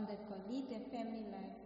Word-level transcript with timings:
on 0.00 0.06
the 0.06 0.16
Golide 0.32 0.80
Family 0.90 1.26
Life 1.30 1.59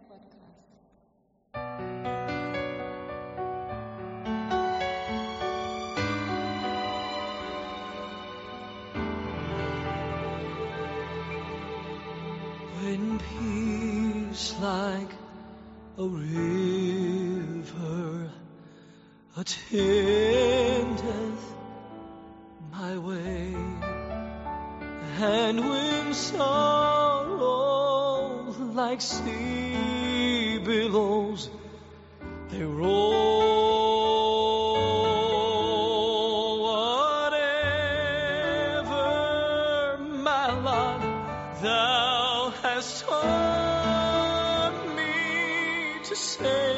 hast 42.75 43.05
taught 43.05 44.73
me 44.97 46.03
to 46.03 46.13
say, 46.13 46.75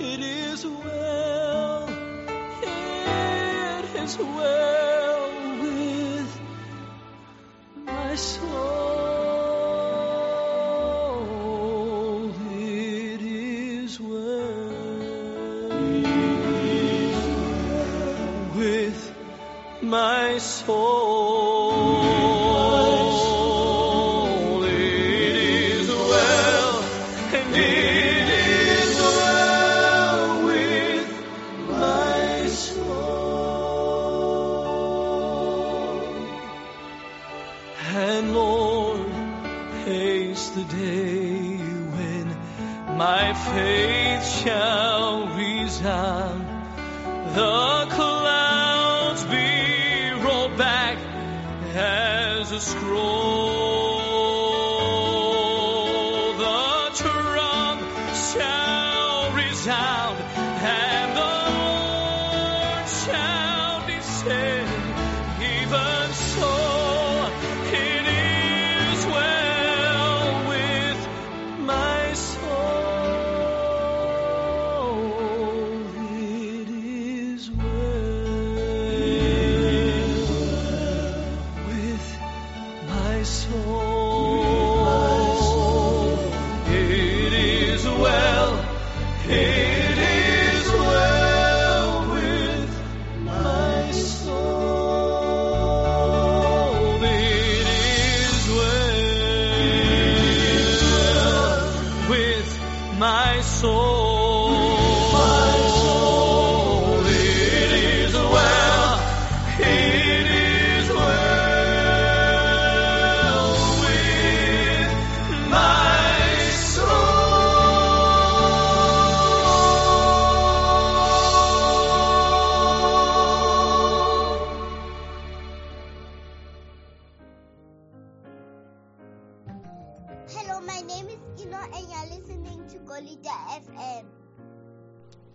it 0.00 0.20
is 0.20 0.66
well, 0.66 1.88
it 2.62 3.84
is 4.02 4.18
well 4.18 5.30
with 5.62 6.40
my 7.86 8.16
soul, 8.16 8.74
it 12.58 13.22
is 13.22 14.00
well 14.00 14.72
with 18.56 19.14
my 19.82 20.38
soul. 20.38 21.33
Rolled 50.24 50.56
back 50.56 50.98
as 51.74 52.50
a 52.50 52.60
scroll. 52.60 53.73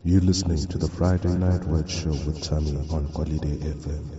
You're 0.09 0.22
listening 0.22 0.66
to 0.70 0.80
the 0.80 0.88
Friday 0.88 1.30
Night 1.36 1.64
Word 1.66 1.88
Show 1.88 2.09
with 2.09 2.42
Tammy 2.42 2.75
on 2.90 3.06
Holiday 3.14 3.58
FM. 3.58 4.09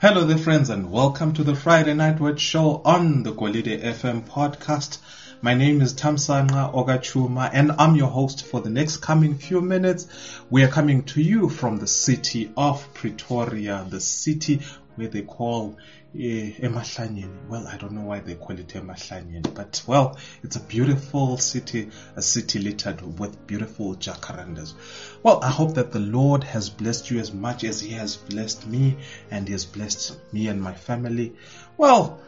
Hello 0.00 0.22
there 0.22 0.38
friends 0.38 0.70
and 0.70 0.92
welcome 0.92 1.32
to 1.32 1.42
the 1.42 1.56
Friday 1.56 1.94
Night 1.94 2.20
Word 2.20 2.38
Show 2.38 2.80
on 2.84 3.24
the 3.24 3.32
Golide 3.32 3.82
FM 3.82 4.22
podcast. 4.28 4.98
My 5.42 5.54
name 5.54 5.80
is 5.80 5.94
Tamsanga 5.94 6.72
Ogachuma 6.72 7.50
and 7.52 7.72
I'm 7.72 7.96
your 7.96 8.06
host 8.06 8.46
for 8.46 8.60
the 8.60 8.70
next 8.70 8.98
coming 8.98 9.34
few 9.34 9.60
minutes. 9.60 10.06
We 10.48 10.62
are 10.62 10.68
coming 10.68 11.02
to 11.06 11.20
you 11.20 11.48
from 11.48 11.78
the 11.78 11.88
city 11.88 12.52
of 12.56 12.94
Pretoria, 12.94 13.84
the 13.90 14.00
city 14.00 14.60
where 14.98 15.08
they 15.08 15.22
call 15.22 15.76
eh, 16.14 16.52
Emahlanyeni. 16.58 17.48
Well, 17.48 17.66
I 17.66 17.76
don't 17.76 17.92
know 17.92 18.02
why 18.02 18.20
they 18.20 18.34
call 18.34 18.58
it 18.58 18.68
Emahlanyeni, 18.68 19.54
but 19.54 19.82
well, 19.86 20.18
it's 20.42 20.56
a 20.56 20.60
beautiful 20.60 21.38
city, 21.38 21.90
a 22.16 22.22
city 22.22 22.58
littered 22.58 23.18
with 23.18 23.46
beautiful 23.46 23.94
jacarandas. 23.94 24.74
Well, 25.22 25.40
I 25.42 25.50
hope 25.50 25.74
that 25.74 25.92
the 25.92 26.00
Lord 26.00 26.44
has 26.44 26.68
blessed 26.68 27.10
you 27.10 27.20
as 27.20 27.32
much 27.32 27.64
as 27.64 27.80
He 27.80 27.92
has 27.92 28.16
blessed 28.16 28.66
me 28.66 28.98
and 29.30 29.46
He 29.46 29.52
has 29.52 29.64
blessed 29.64 30.18
me 30.32 30.48
and 30.48 30.60
my 30.60 30.74
family. 30.74 31.34
Well, 31.76 32.20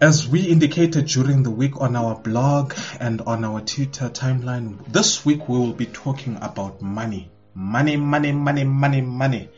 as 0.00 0.28
we 0.28 0.42
indicated 0.42 1.06
during 1.06 1.42
the 1.42 1.50
week 1.50 1.80
on 1.80 1.96
our 1.96 2.14
blog 2.14 2.74
and 3.00 3.22
on 3.22 3.44
our 3.44 3.60
Twitter 3.60 4.10
timeline, 4.10 4.84
this 4.92 5.24
week 5.24 5.48
we 5.48 5.58
will 5.58 5.72
be 5.72 5.86
talking 5.86 6.36
about 6.42 6.82
money. 6.82 7.30
Money, 7.54 7.96
money, 7.96 8.32
money, 8.32 8.64
money, 8.64 9.00
money. 9.00 9.48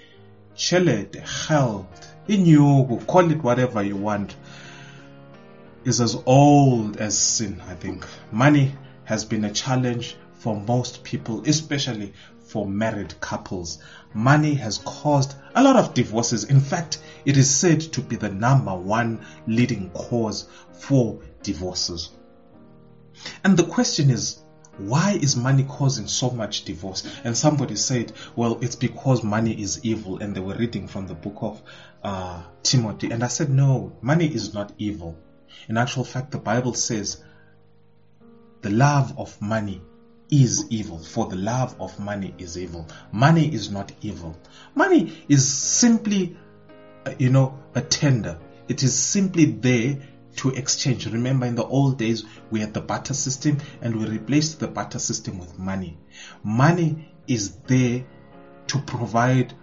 Chelete, 0.56 1.16
health, 1.46 2.16
inyugu, 2.28 3.06
call 3.06 3.30
it 3.30 3.42
whatever 3.42 3.82
you 3.82 3.96
want, 3.96 4.34
is 5.84 6.00
as 6.00 6.16
old 6.26 6.96
as 6.96 7.16
sin, 7.16 7.62
I 7.68 7.74
think. 7.74 8.06
Money 8.32 8.72
has 9.04 9.24
been 9.24 9.44
a 9.44 9.52
challenge 9.52 10.16
for 10.32 10.56
most 10.56 11.04
people, 11.04 11.42
especially 11.46 12.12
for 12.40 12.66
married 12.66 13.20
couples. 13.20 13.78
Money 14.14 14.54
has 14.54 14.78
caused 14.78 15.34
a 15.54 15.62
lot 15.62 15.76
of 15.76 15.94
divorces. 15.94 16.44
In 16.44 16.60
fact, 16.60 16.98
it 17.24 17.36
is 17.36 17.50
said 17.54 17.80
to 17.80 18.00
be 18.00 18.16
the 18.16 18.30
number 18.30 18.74
one 18.74 19.24
leading 19.46 19.90
cause 19.90 20.48
for 20.72 21.20
divorces. 21.42 22.10
And 23.44 23.56
the 23.56 23.64
question 23.64 24.10
is, 24.10 24.42
why 24.78 25.12
is 25.12 25.36
money 25.36 25.64
causing 25.64 26.08
so 26.08 26.30
much 26.30 26.64
divorce? 26.64 27.04
And 27.24 27.36
somebody 27.36 27.76
said, 27.76 28.12
well, 28.34 28.58
it's 28.60 28.76
because 28.76 29.22
money 29.22 29.60
is 29.60 29.84
evil. 29.84 30.18
And 30.18 30.34
they 30.34 30.40
were 30.40 30.54
reading 30.54 30.88
from 30.88 31.06
the 31.06 31.14
book 31.14 31.38
of 31.40 31.62
uh, 32.02 32.42
Timothy. 32.62 33.10
And 33.10 33.24
I 33.24 33.28
said, 33.28 33.50
no, 33.50 33.96
money 34.00 34.26
is 34.26 34.54
not 34.54 34.72
evil. 34.78 35.16
In 35.68 35.76
actual 35.76 36.04
fact, 36.04 36.30
the 36.30 36.38
Bible 36.38 36.74
says 36.74 37.22
the 38.62 38.70
love 38.70 39.18
of 39.18 39.40
money 39.40 39.80
is 40.30 40.66
evil, 40.70 40.98
for 40.98 41.26
the 41.26 41.36
love 41.36 41.80
of 41.80 41.98
money 41.98 42.34
is 42.38 42.58
evil. 42.58 42.86
Money 43.12 43.52
is 43.52 43.70
not 43.70 43.92
evil. 44.02 44.36
Money 44.74 45.12
is 45.28 45.46
simply, 45.46 46.36
uh, 47.04 47.14
you 47.18 47.30
know, 47.30 47.58
a 47.74 47.80
tender. 47.80 48.38
It 48.68 48.82
is 48.82 48.94
simply 48.94 49.44
there 49.44 49.98
to 50.36 50.50
exchange. 50.50 51.06
Remember, 51.06 51.46
in 51.46 51.54
the 51.54 51.64
old 51.64 51.98
days, 51.98 52.24
we 52.50 52.60
had 52.60 52.74
the 52.74 52.80
barter 52.80 53.14
system 53.14 53.58
and 53.80 53.96
we 53.96 54.06
replaced 54.06 54.60
the 54.60 54.68
barter 54.68 54.98
system 54.98 55.38
with 55.38 55.58
money. 55.58 55.98
Money 56.42 57.14
is 57.26 57.56
there 57.66 58.04
to 58.68 58.78
provide 58.80 59.54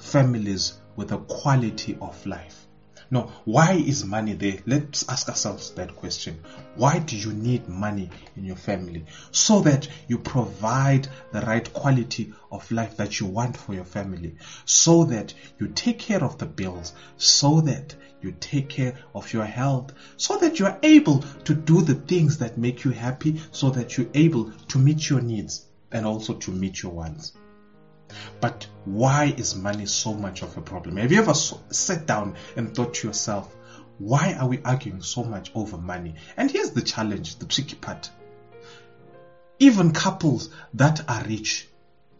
families 0.00 0.80
with 0.96 1.12
a 1.12 1.18
quality 1.18 1.96
of 2.00 2.26
life. 2.26 2.66
Now, 3.12 3.30
why 3.44 3.72
is 3.72 4.06
money 4.06 4.32
there? 4.32 4.58
Let's 4.64 5.06
ask 5.06 5.28
ourselves 5.28 5.72
that 5.72 5.94
question. 5.96 6.42
Why 6.76 6.98
do 6.98 7.14
you 7.14 7.34
need 7.34 7.68
money 7.68 8.08
in 8.36 8.44
your 8.46 8.56
family? 8.56 9.04
So 9.32 9.60
that 9.60 9.86
you 10.08 10.18
provide 10.18 11.08
the 11.30 11.42
right 11.42 11.70
quality 11.74 12.32
of 12.50 12.70
life 12.72 12.96
that 12.96 13.20
you 13.20 13.26
want 13.26 13.58
for 13.58 13.74
your 13.74 13.84
family. 13.84 14.36
So 14.64 15.04
that 15.04 15.34
you 15.58 15.68
take 15.68 15.98
care 15.98 16.24
of 16.24 16.38
the 16.38 16.46
bills. 16.46 16.94
So 17.18 17.60
that 17.60 17.94
you 18.22 18.34
take 18.38 18.68
care 18.68 18.94
of 19.14 19.32
your 19.32 19.44
health. 19.44 19.92
So 20.16 20.38
that 20.38 20.58
you 20.58 20.66
are 20.66 20.78
able 20.82 21.20
to 21.44 21.54
do 21.54 21.82
the 21.82 21.94
things 21.94 22.38
that 22.38 22.58
make 22.58 22.84
you 22.84 22.90
happy. 22.90 23.40
So 23.50 23.70
that 23.70 23.96
you're 23.96 24.08
able 24.14 24.50
to 24.68 24.78
meet 24.78 25.08
your 25.08 25.20
needs 25.20 25.66
and 25.90 26.06
also 26.06 26.34
to 26.34 26.50
meet 26.50 26.82
your 26.82 26.92
wants. 26.92 27.32
But 28.40 28.66
why 28.84 29.34
is 29.36 29.54
money 29.54 29.86
so 29.86 30.12
much 30.14 30.42
of 30.42 30.56
a 30.56 30.60
problem? 30.60 30.96
Have 30.96 31.12
you 31.12 31.18
ever 31.18 31.34
sat 31.34 32.06
down 32.06 32.36
and 32.56 32.74
thought 32.74 32.94
to 32.94 33.08
yourself, 33.08 33.54
why 33.98 34.34
are 34.34 34.48
we 34.48 34.60
arguing 34.64 35.02
so 35.02 35.22
much 35.22 35.50
over 35.54 35.78
money? 35.78 36.14
And 36.36 36.50
here's 36.50 36.72
the 36.72 36.82
challenge, 36.82 37.36
the 37.36 37.46
tricky 37.46 37.76
part. 37.76 38.10
Even 39.58 39.92
couples 39.92 40.50
that 40.74 41.08
are 41.08 41.22
rich, 41.24 41.68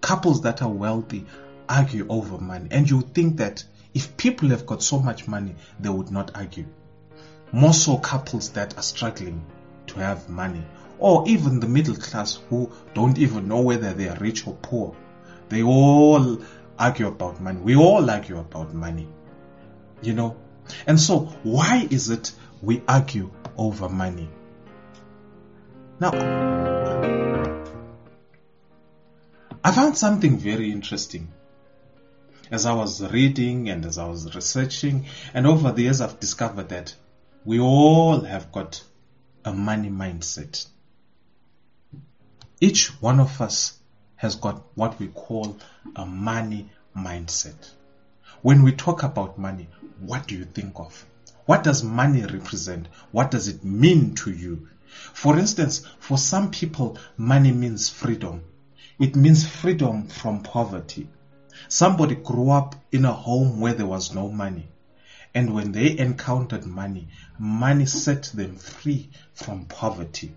couples 0.01 0.43
that 0.43 0.63
are 0.63 0.71
wealthy, 0.71 1.27
argue 1.69 2.07
over 2.09 2.39
money. 2.39 2.69
And 2.71 2.89
you 2.89 3.01
think 3.01 3.39
that 3.39 3.65
if 3.95 4.17
people 4.17 4.49
have 4.51 4.67
got 4.67 4.83
so 4.83 4.99
much 4.99 5.29
money, 5.29 5.55
they 5.81 5.89
would 5.89 6.11
not 6.11 6.31
argue. 6.35 6.67
More 7.53 7.75
so 7.75 7.99
couples 7.99 8.51
that 8.51 8.77
are 8.79 8.83
struggling 8.83 9.45
to 9.89 10.01
have 10.01 10.29
money. 10.29 10.65
Or 10.99 11.29
even 11.29 11.61
the 11.61 11.69
middle 11.69 11.97
class 11.97 12.39
who 12.49 12.71
don't 12.95 13.19
even 13.19 13.49
know 13.49 13.61
whether 13.61 13.93
they 13.93 14.09
are 14.09 14.19
rich 14.19 14.47
or 14.47 14.55
poor 14.63 14.95
they 15.53 15.63
all 15.63 16.39
argue 16.79 17.07
about 17.07 17.39
money. 17.39 17.61
We 17.61 17.77
all 17.77 18.09
argue 18.09 18.39
about 18.39 18.73
money. 18.73 19.07
You 20.01 20.15
know? 20.15 20.37
And 20.87 20.99
so, 20.99 21.27
why 21.43 21.87
is 21.91 22.09
it 22.09 22.33
we 22.63 22.83
argue 22.89 23.31
over 23.59 23.91
money? 23.91 24.31
Now, 26.01 26.13
I 29.63 29.73
found 29.73 29.99
something 29.99 30.39
very 30.39 30.73
interesting 30.73 31.31
as 32.53 32.67
I 32.67 32.75
was 32.75 33.01
reading 33.11 33.71
and 33.71 33.87
as 33.87 33.97
I 33.97 34.07
was 34.07 34.35
researching, 34.35 35.07
and 35.33 35.47
over 35.47 35.73
the 35.73 35.85
years 35.85 36.03
I've 36.03 36.21
discovered 36.21 36.69
that 36.69 36.95
we 37.47 37.59
all 37.59 38.21
have 38.21 38.53
got 38.53 38.85
a 39.43 39.55
money 39.55 39.89
mindset. 39.89 40.67
Each 42.61 42.89
one 43.01 43.21
of 43.21 43.41
us 43.41 43.79
has 44.17 44.37
got 44.37 44.63
what 44.75 45.01
we 45.01 45.09
call 45.09 45.57
a 45.97 46.05
money 46.05 46.69
mindset. 46.95 47.71
When 48.43 48.63
we 48.63 48.73
talk 48.73 49.03
about 49.03 49.39
money, 49.39 49.69
what 49.99 50.29
do 50.29 50.37
you 50.37 50.45
think 50.45 50.79
of? 50.79 51.07
What 51.47 51.65
does 51.65 51.83
money 51.83 52.21
represent? 52.21 52.87
What 53.13 53.31
does 53.31 53.49
it 53.49 53.65
mean 53.65 54.15
to 54.17 54.31
you? 54.31 54.69
For 55.15 55.39
instance, 55.39 55.87
for 55.99 56.19
some 56.19 56.51
people, 56.51 56.99
money 57.17 57.51
means 57.51 57.89
freedom. 57.89 58.45
It 58.99 59.17
means 59.17 59.49
freedom 59.49 60.09
from 60.09 60.43
poverty. 60.43 61.09
Somebody 61.69 62.15
grew 62.17 62.51
up 62.51 62.75
in 62.91 63.05
a 63.05 63.13
home 63.13 63.61
where 63.61 63.75
there 63.75 63.87
was 63.87 64.15
no 64.15 64.29
money. 64.29 64.69
And 65.35 65.55
when 65.55 65.73
they 65.73 65.99
encountered 65.99 66.67
money, 66.67 67.09
money 67.39 67.87
set 67.87 68.25
them 68.25 68.57
free 68.57 69.11
from 69.33 69.65
poverty. 69.65 70.35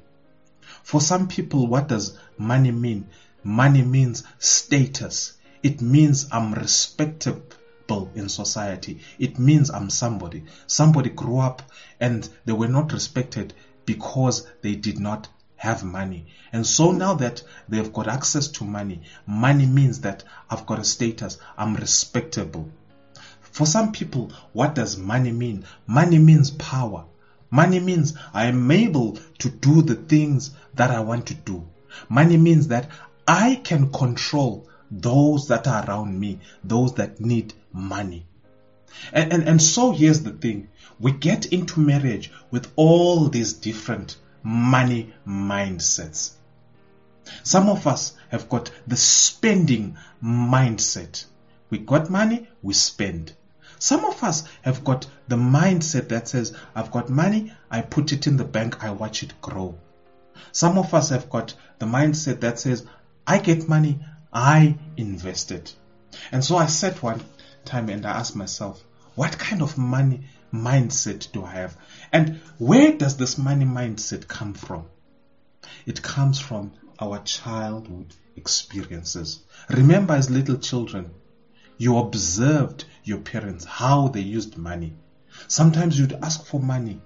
For 0.83 1.01
some 1.01 1.27
people, 1.27 1.67
what 1.67 1.87
does 1.87 2.17
money 2.37 2.71
mean? 2.71 3.09
Money 3.43 3.81
means 3.81 4.23
status. 4.39 5.33
It 5.61 5.81
means 5.81 6.27
I'm 6.31 6.53
respectable 6.53 8.11
in 8.15 8.29
society. 8.29 9.01
It 9.19 9.37
means 9.37 9.69
I'm 9.69 9.89
somebody. 9.89 10.45
Somebody 10.67 11.09
grew 11.09 11.39
up 11.39 11.61
and 11.99 12.27
they 12.45 12.53
were 12.53 12.67
not 12.67 12.93
respected 12.93 13.53
because 13.85 14.47
they 14.61 14.75
did 14.75 14.99
not 14.99 15.27
have 15.57 15.83
money. 15.83 16.27
And 16.51 16.65
so 16.65 16.91
now 16.91 17.15
that 17.15 17.43
they've 17.69 17.91
got 17.91 18.07
access 18.07 18.47
to 18.49 18.63
money, 18.63 19.01
money 19.25 19.65
means 19.65 20.01
that 20.01 20.23
I've 20.49 20.65
got 20.65 20.79
a 20.79 20.83
status. 20.83 21.37
I'm 21.57 21.75
respectable. 21.75 22.69
For 23.41 23.65
some 23.65 23.91
people, 23.91 24.31
what 24.53 24.75
does 24.75 24.97
money 24.97 25.31
mean? 25.31 25.65
Money 25.87 26.19
means 26.19 26.51
power. 26.51 27.05
Money 27.49 27.79
means 27.79 28.13
I 28.33 28.47
am 28.47 28.69
able 28.69 29.17
to 29.39 29.49
do 29.49 29.81
the 29.81 29.95
things 29.95 30.51
that 30.73 30.91
I 30.91 30.99
want 30.99 31.27
to 31.27 31.33
do. 31.33 31.65
Money 32.09 32.37
means 32.37 32.67
that 32.67 32.89
I 33.27 33.61
can 33.63 33.91
control 33.91 34.67
those 34.91 35.47
that 35.47 35.67
are 35.67 35.85
around 35.85 36.19
me, 36.19 36.39
those 36.63 36.95
that 36.95 37.21
need 37.21 37.53
money. 37.71 38.25
And, 39.11 39.33
and, 39.33 39.43
and 39.47 39.61
so 39.61 39.91
here's 39.91 40.23
the 40.23 40.31
thing. 40.31 40.69
We 40.99 41.11
get 41.11 41.47
into 41.47 41.79
marriage 41.79 42.31
with 42.51 42.71
all 42.75 43.29
these 43.29 43.53
different 43.53 44.17
money 44.45 45.11
mindsets. 45.27 46.33
Some 47.43 47.67
of 47.67 47.87
us 47.87 48.13
have 48.29 48.47
got 48.47 48.69
the 48.85 48.95
spending 48.95 49.97
mindset. 50.23 51.25
We 51.71 51.79
got 51.79 52.11
money, 52.11 52.47
we 52.61 52.75
spend. 52.75 53.33
Some 53.79 54.05
of 54.05 54.23
us 54.23 54.43
have 54.61 54.83
got 54.83 55.07
the 55.27 55.35
mindset 55.35 56.09
that 56.09 56.27
says, 56.27 56.55
I've 56.75 56.91
got 56.91 57.09
money, 57.09 57.53
I 57.71 57.81
put 57.81 58.13
it 58.13 58.27
in 58.27 58.37
the 58.37 58.45
bank, 58.45 58.83
I 58.83 58.91
watch 58.91 59.23
it 59.23 59.41
grow. 59.41 59.79
Some 60.51 60.77
of 60.77 60.93
us 60.93 61.09
have 61.09 61.29
got 61.29 61.55
the 61.79 61.87
mindset 61.87 62.41
that 62.41 62.59
says, 62.59 62.85
I 63.25 63.39
get 63.39 63.67
money, 63.67 63.99
I 64.31 64.77
invest 64.95 65.51
it. 65.51 65.75
And 66.31 66.43
so 66.43 66.55
I 66.55 66.67
sat 66.67 67.01
one 67.01 67.23
time 67.65 67.89
and 67.89 68.05
I 68.05 68.11
asked 68.11 68.35
myself, 68.35 68.83
what 69.15 69.39
kind 69.39 69.63
of 69.63 69.77
money 69.77 70.25
mindset 70.61 71.31
do 71.31 71.43
I 71.43 71.51
have? 71.53 71.77
And 72.11 72.41
where 72.57 72.93
does 72.93 73.17
this 73.17 73.37
money 73.37 73.65
mindset 73.65 74.27
come 74.27 74.53
from? 74.53 74.85
It 75.85 76.01
comes 76.01 76.39
from 76.39 76.73
our 76.99 77.19
childhood 77.19 78.15
experiences. 78.35 79.43
Remember 79.69 80.13
as 80.13 80.29
little 80.29 80.57
children, 80.57 81.11
you 81.77 81.97
observed 81.97 82.85
your 83.03 83.19
parents, 83.19 83.65
how 83.65 84.07
they 84.07 84.21
used 84.21 84.57
money. 84.57 84.95
Sometimes 85.47 85.99
you'd 85.99 86.13
ask 86.13 86.45
for 86.45 86.59
money 86.59 87.01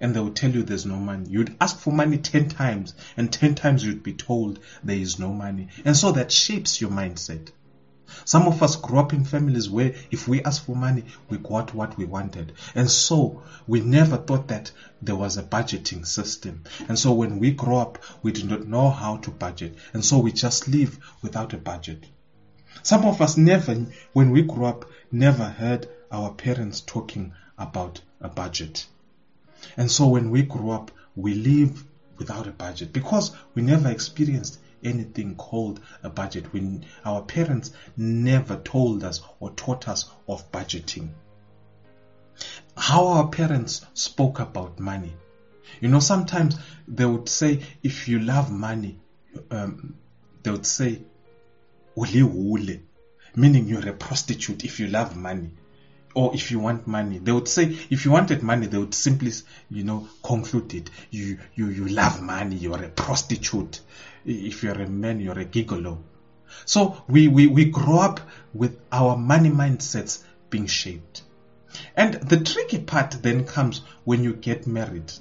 and 0.00 0.14
they 0.14 0.20
would 0.20 0.34
tell 0.34 0.50
you 0.50 0.62
there's 0.62 0.86
no 0.86 0.96
money. 0.96 1.26
You'd 1.28 1.56
ask 1.60 1.78
for 1.78 1.92
money 1.92 2.18
10 2.18 2.48
times 2.48 2.94
and 3.16 3.32
10 3.32 3.54
times 3.54 3.84
you'd 3.84 4.02
be 4.02 4.14
told 4.14 4.58
there 4.82 4.96
is 4.96 5.18
no 5.18 5.32
money. 5.32 5.68
And 5.84 5.96
so 5.96 6.12
that 6.12 6.32
shapes 6.32 6.80
your 6.80 6.90
mindset. 6.90 7.50
Some 8.24 8.46
of 8.46 8.62
us 8.62 8.76
grew 8.76 8.98
up 8.98 9.12
in 9.12 9.24
families 9.24 9.68
where 9.68 9.94
if 10.10 10.28
we 10.28 10.42
asked 10.42 10.64
for 10.64 10.76
money, 10.76 11.04
we 11.28 11.38
got 11.38 11.74
what 11.74 11.96
we 11.96 12.04
wanted. 12.04 12.52
And 12.74 12.90
so 12.90 13.42
we 13.66 13.80
never 13.80 14.16
thought 14.16 14.48
that 14.48 14.72
there 15.02 15.16
was 15.16 15.36
a 15.36 15.42
budgeting 15.42 16.06
system. 16.06 16.64
And 16.88 16.98
so 16.98 17.12
when 17.12 17.38
we 17.38 17.52
grow 17.52 17.78
up, 17.78 17.98
we 18.22 18.32
do 18.32 18.44
not 18.44 18.66
know 18.66 18.90
how 18.90 19.18
to 19.18 19.30
budget. 19.30 19.76
And 19.92 20.04
so 20.04 20.18
we 20.18 20.32
just 20.32 20.68
live 20.68 20.98
without 21.22 21.52
a 21.52 21.58
budget. 21.58 22.06
Some 22.82 23.04
of 23.04 23.20
us 23.20 23.36
never, 23.36 23.86
when 24.12 24.30
we 24.30 24.42
grew 24.42 24.64
up, 24.64 24.84
never 25.12 25.44
heard 25.44 25.88
our 26.10 26.32
parents 26.32 26.80
talking 26.80 27.32
about 27.58 28.00
a 28.20 28.28
budget. 28.28 28.86
And 29.76 29.90
so 29.90 30.08
when 30.08 30.30
we 30.30 30.42
grew 30.42 30.70
up, 30.70 30.90
we 31.14 31.34
live 31.34 31.84
without 32.16 32.46
a 32.46 32.52
budget 32.52 32.92
because 32.92 33.34
we 33.54 33.62
never 33.62 33.88
experienced 33.88 34.58
anything 34.84 35.36
called 35.36 35.80
a 36.02 36.10
budget. 36.10 36.52
We, 36.52 36.80
our 37.04 37.22
parents 37.22 37.72
never 37.96 38.56
told 38.56 39.04
us 39.04 39.20
or 39.38 39.50
taught 39.50 39.88
us 39.88 40.10
of 40.28 40.50
budgeting. 40.52 41.10
How 42.76 43.06
our 43.06 43.28
parents 43.28 43.84
spoke 43.94 44.40
about 44.40 44.78
money. 44.78 45.14
You 45.80 45.88
know, 45.88 46.00
sometimes 46.00 46.56
they 46.88 47.04
would 47.04 47.28
say, 47.28 47.60
if 47.82 48.08
you 48.08 48.18
love 48.18 48.50
money, 48.50 48.98
um, 49.50 49.94
they 50.42 50.50
would 50.50 50.66
say, 50.66 51.02
uli 51.96 52.82
meaning 53.36 53.68
you're 53.68 53.88
a 53.88 53.92
prostitute 53.92 54.64
if 54.64 54.80
you 54.80 54.86
love 54.88 55.16
money 55.16 55.50
or 56.14 56.34
if 56.34 56.50
you 56.50 56.58
want 56.58 56.86
money 56.86 57.18
they 57.18 57.32
would 57.32 57.48
say 57.48 57.76
if 57.90 58.04
you 58.04 58.10
wanted 58.10 58.42
money 58.42 58.66
they 58.66 58.78
would 58.78 58.94
simply 58.94 59.32
you 59.70 59.84
know 59.84 60.08
conclude 60.22 60.74
it 60.74 60.90
you 61.10 61.38
you 61.54 61.68
you 61.68 61.86
love 61.88 62.20
money 62.22 62.56
you're 62.56 62.82
a 62.82 62.88
prostitute 62.88 63.80
if 64.24 64.62
you're 64.62 64.80
a 64.80 64.88
man 64.88 65.20
you're 65.20 65.38
a 65.38 65.44
gigolo. 65.44 65.98
So 66.64 67.02
we 67.08 67.28
we, 67.28 67.46
we 67.46 67.66
grow 67.66 67.98
up 67.98 68.20
with 68.52 68.78
our 68.90 69.16
money 69.16 69.50
mindsets 69.50 70.22
being 70.50 70.66
shaped. 70.66 71.22
And 71.96 72.14
the 72.14 72.40
tricky 72.40 72.78
part 72.78 73.12
then 73.22 73.44
comes 73.44 73.82
when 74.04 74.24
you 74.24 74.34
get 74.34 74.66
married. 74.66 75.12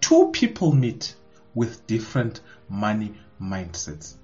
Two 0.00 0.30
people 0.32 0.72
meet 0.72 1.14
with 1.54 1.86
different 1.86 2.40
money 2.68 3.14
mindsets. 3.40 4.14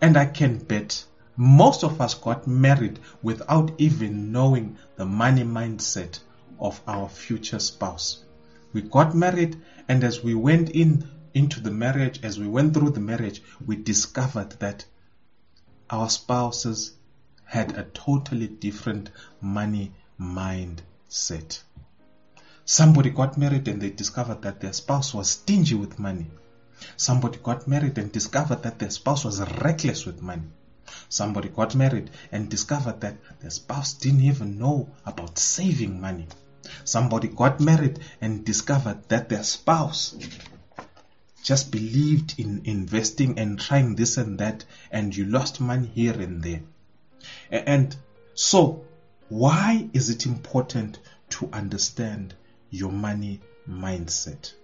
And 0.00 0.16
i 0.16 0.24
can 0.26 0.58
bet 0.58 1.04
most 1.36 1.82
of 1.82 2.00
us 2.00 2.14
got 2.14 2.46
married 2.46 3.00
without 3.22 3.72
even 3.78 4.32
knowing 4.32 4.78
the 4.96 5.04
money 5.04 5.42
mindset 5.42 6.20
of 6.60 6.80
our 6.86 7.08
future 7.08 7.58
spouse. 7.58 8.24
We 8.72 8.82
got 8.82 9.14
married 9.14 9.60
and 9.88 10.04
as 10.04 10.22
we 10.22 10.34
went 10.34 10.70
in 10.70 11.08
into 11.34 11.60
the 11.60 11.70
marriage, 11.70 12.20
as 12.22 12.38
we 12.38 12.46
went 12.46 12.72
through 12.72 12.90
the 12.90 13.00
marriage, 13.00 13.42
we 13.66 13.76
discovered 13.76 14.50
that 14.60 14.84
our 15.90 16.08
spouses 16.08 16.92
had 17.44 17.76
a 17.76 17.82
totally 17.82 18.46
different 18.46 19.10
money 19.40 19.92
mindset. 20.18 21.60
Somebody 22.64 23.10
got 23.10 23.36
married 23.36 23.68
and 23.68 23.82
they 23.82 23.90
discovered 23.90 24.42
that 24.42 24.60
their 24.60 24.72
spouse 24.72 25.12
was 25.12 25.28
stingy 25.28 25.74
with 25.74 25.98
money. 25.98 26.30
Somebody 26.96 27.38
got 27.42 27.68
married 27.68 27.98
and 27.98 28.10
discovered 28.10 28.62
that 28.62 28.78
their 28.78 28.90
spouse 28.90 29.24
was 29.24 29.40
reckless 29.60 30.06
with 30.06 30.22
money. 30.22 30.48
Somebody 31.08 31.48
got 31.48 31.74
married 31.74 32.10
and 32.32 32.48
discovered 32.48 33.00
that 33.00 33.16
their 33.40 33.50
spouse 33.50 33.94
didn't 33.94 34.22
even 34.22 34.58
know 34.58 34.88
about 35.04 35.38
saving 35.38 36.00
money. 36.00 36.26
Somebody 36.84 37.28
got 37.28 37.60
married 37.60 37.98
and 38.20 38.44
discovered 38.44 39.08
that 39.08 39.28
their 39.28 39.42
spouse 39.42 40.14
just 41.44 41.70
believed 41.70 42.34
in 42.38 42.62
investing 42.64 43.38
and 43.38 43.60
trying 43.60 43.94
this 43.94 44.16
and 44.16 44.38
that, 44.38 44.64
and 44.90 45.14
you 45.14 45.26
lost 45.26 45.60
money 45.60 45.86
here 45.86 46.18
and 46.18 46.42
there. 46.42 46.62
And 47.50 47.94
so, 48.32 48.86
why 49.28 49.88
is 49.92 50.08
it 50.08 50.24
important 50.24 50.98
to 51.30 51.50
understand 51.52 52.34
your 52.70 52.90
money 52.90 53.40
mindset? 53.68 54.54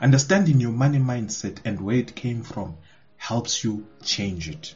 Understanding 0.00 0.60
your 0.60 0.72
money 0.72 0.98
mindset 0.98 1.58
and 1.64 1.80
where 1.80 1.96
it 1.96 2.14
came 2.14 2.44
from 2.44 2.76
helps 3.16 3.64
you 3.64 3.86
change 4.02 4.48
it. 4.48 4.74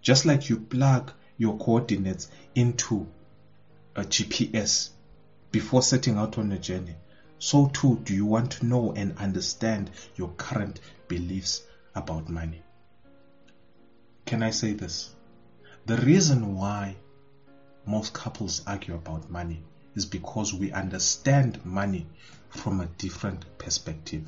Just 0.00 0.24
like 0.24 0.48
you 0.48 0.58
plug 0.58 1.12
your 1.38 1.58
coordinates 1.58 2.28
into 2.54 3.08
a 3.96 4.02
GPS 4.02 4.90
before 5.50 5.82
setting 5.82 6.18
out 6.18 6.38
on 6.38 6.52
a 6.52 6.58
journey, 6.58 6.94
so 7.42 7.66
too 7.72 7.98
do 8.04 8.14
you 8.14 8.24
want 8.24 8.52
to 8.52 8.64
know 8.64 8.92
and 8.92 9.18
understand 9.18 9.90
your 10.14 10.28
current 10.36 10.78
beliefs 11.08 11.64
about 11.92 12.28
money. 12.28 12.62
Can 14.24 14.44
I 14.44 14.50
say 14.50 14.74
this? 14.74 15.12
The 15.86 15.96
reason 15.96 16.54
why 16.54 16.94
most 17.84 18.12
couples 18.12 18.62
argue 18.64 18.94
about 18.94 19.28
money 19.28 19.64
is 19.96 20.06
because 20.06 20.54
we 20.54 20.70
understand 20.70 21.66
money 21.66 22.06
from 22.48 22.80
a 22.80 22.86
different 22.86 23.44
perspective. 23.58 24.22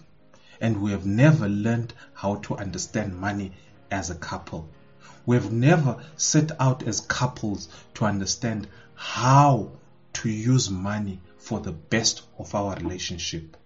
And 0.61 0.83
we 0.83 0.91
have 0.91 1.07
never 1.07 1.49
learned 1.49 1.95
how 2.15 2.35
to 2.47 2.57
understand 2.57 3.17
money 3.17 3.53
as 3.93 4.11
a 4.11 4.17
couple. 4.17 4.69
We 5.25 5.37
have 5.37 5.53
never 5.53 6.03
set 6.17 6.51
out 6.61 6.83
as 6.83 7.01
couples 7.01 7.69
to 7.95 8.07
understand 8.07 8.67
how 8.97 9.71
to 10.15 10.29
use 10.29 10.69
money 10.69 11.21
for 11.45 11.61
the 11.61 11.73
best 11.73 12.23
of 12.39 12.55
our 12.55 12.75
relationship. 12.77 13.57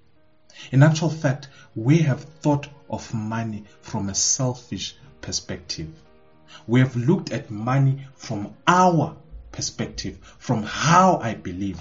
In 0.73 0.83
actual 0.83 1.11
fact, 1.11 1.47
we 1.77 1.99
have 1.99 2.25
thought 2.43 2.67
of 2.91 3.15
money 3.15 3.65
from 3.83 4.09
a 4.09 4.15
selfish 4.17 4.97
perspective. 5.21 5.89
We 6.67 6.81
have 6.81 6.97
looked 6.97 7.31
at 7.31 7.53
money 7.53 8.09
from 8.17 8.57
our 8.67 9.17
perspective, 9.53 10.19
from 10.39 10.65
how 10.65 11.19
I 11.19 11.35
believe. 11.35 11.81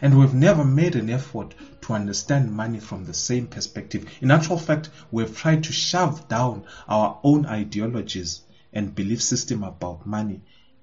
And 0.00 0.18
we've 0.18 0.32
never 0.32 0.64
made 0.64 0.96
an 0.96 1.10
effort 1.10 1.54
to 1.82 1.92
understand 1.92 2.50
money 2.50 2.80
from 2.80 3.04
the 3.04 3.12
same 3.12 3.48
perspective. 3.48 4.08
In 4.22 4.30
actual 4.30 4.56
fact, 4.56 4.88
we've 5.10 5.36
tried 5.36 5.64
to 5.64 5.72
shove 5.72 6.26
down 6.28 6.64
our 6.88 7.20
own 7.22 7.44
ideologies 7.44 8.40
and 8.72 8.94
belief 8.94 9.22
system 9.22 9.62
about 9.62 10.06
money 10.06 10.40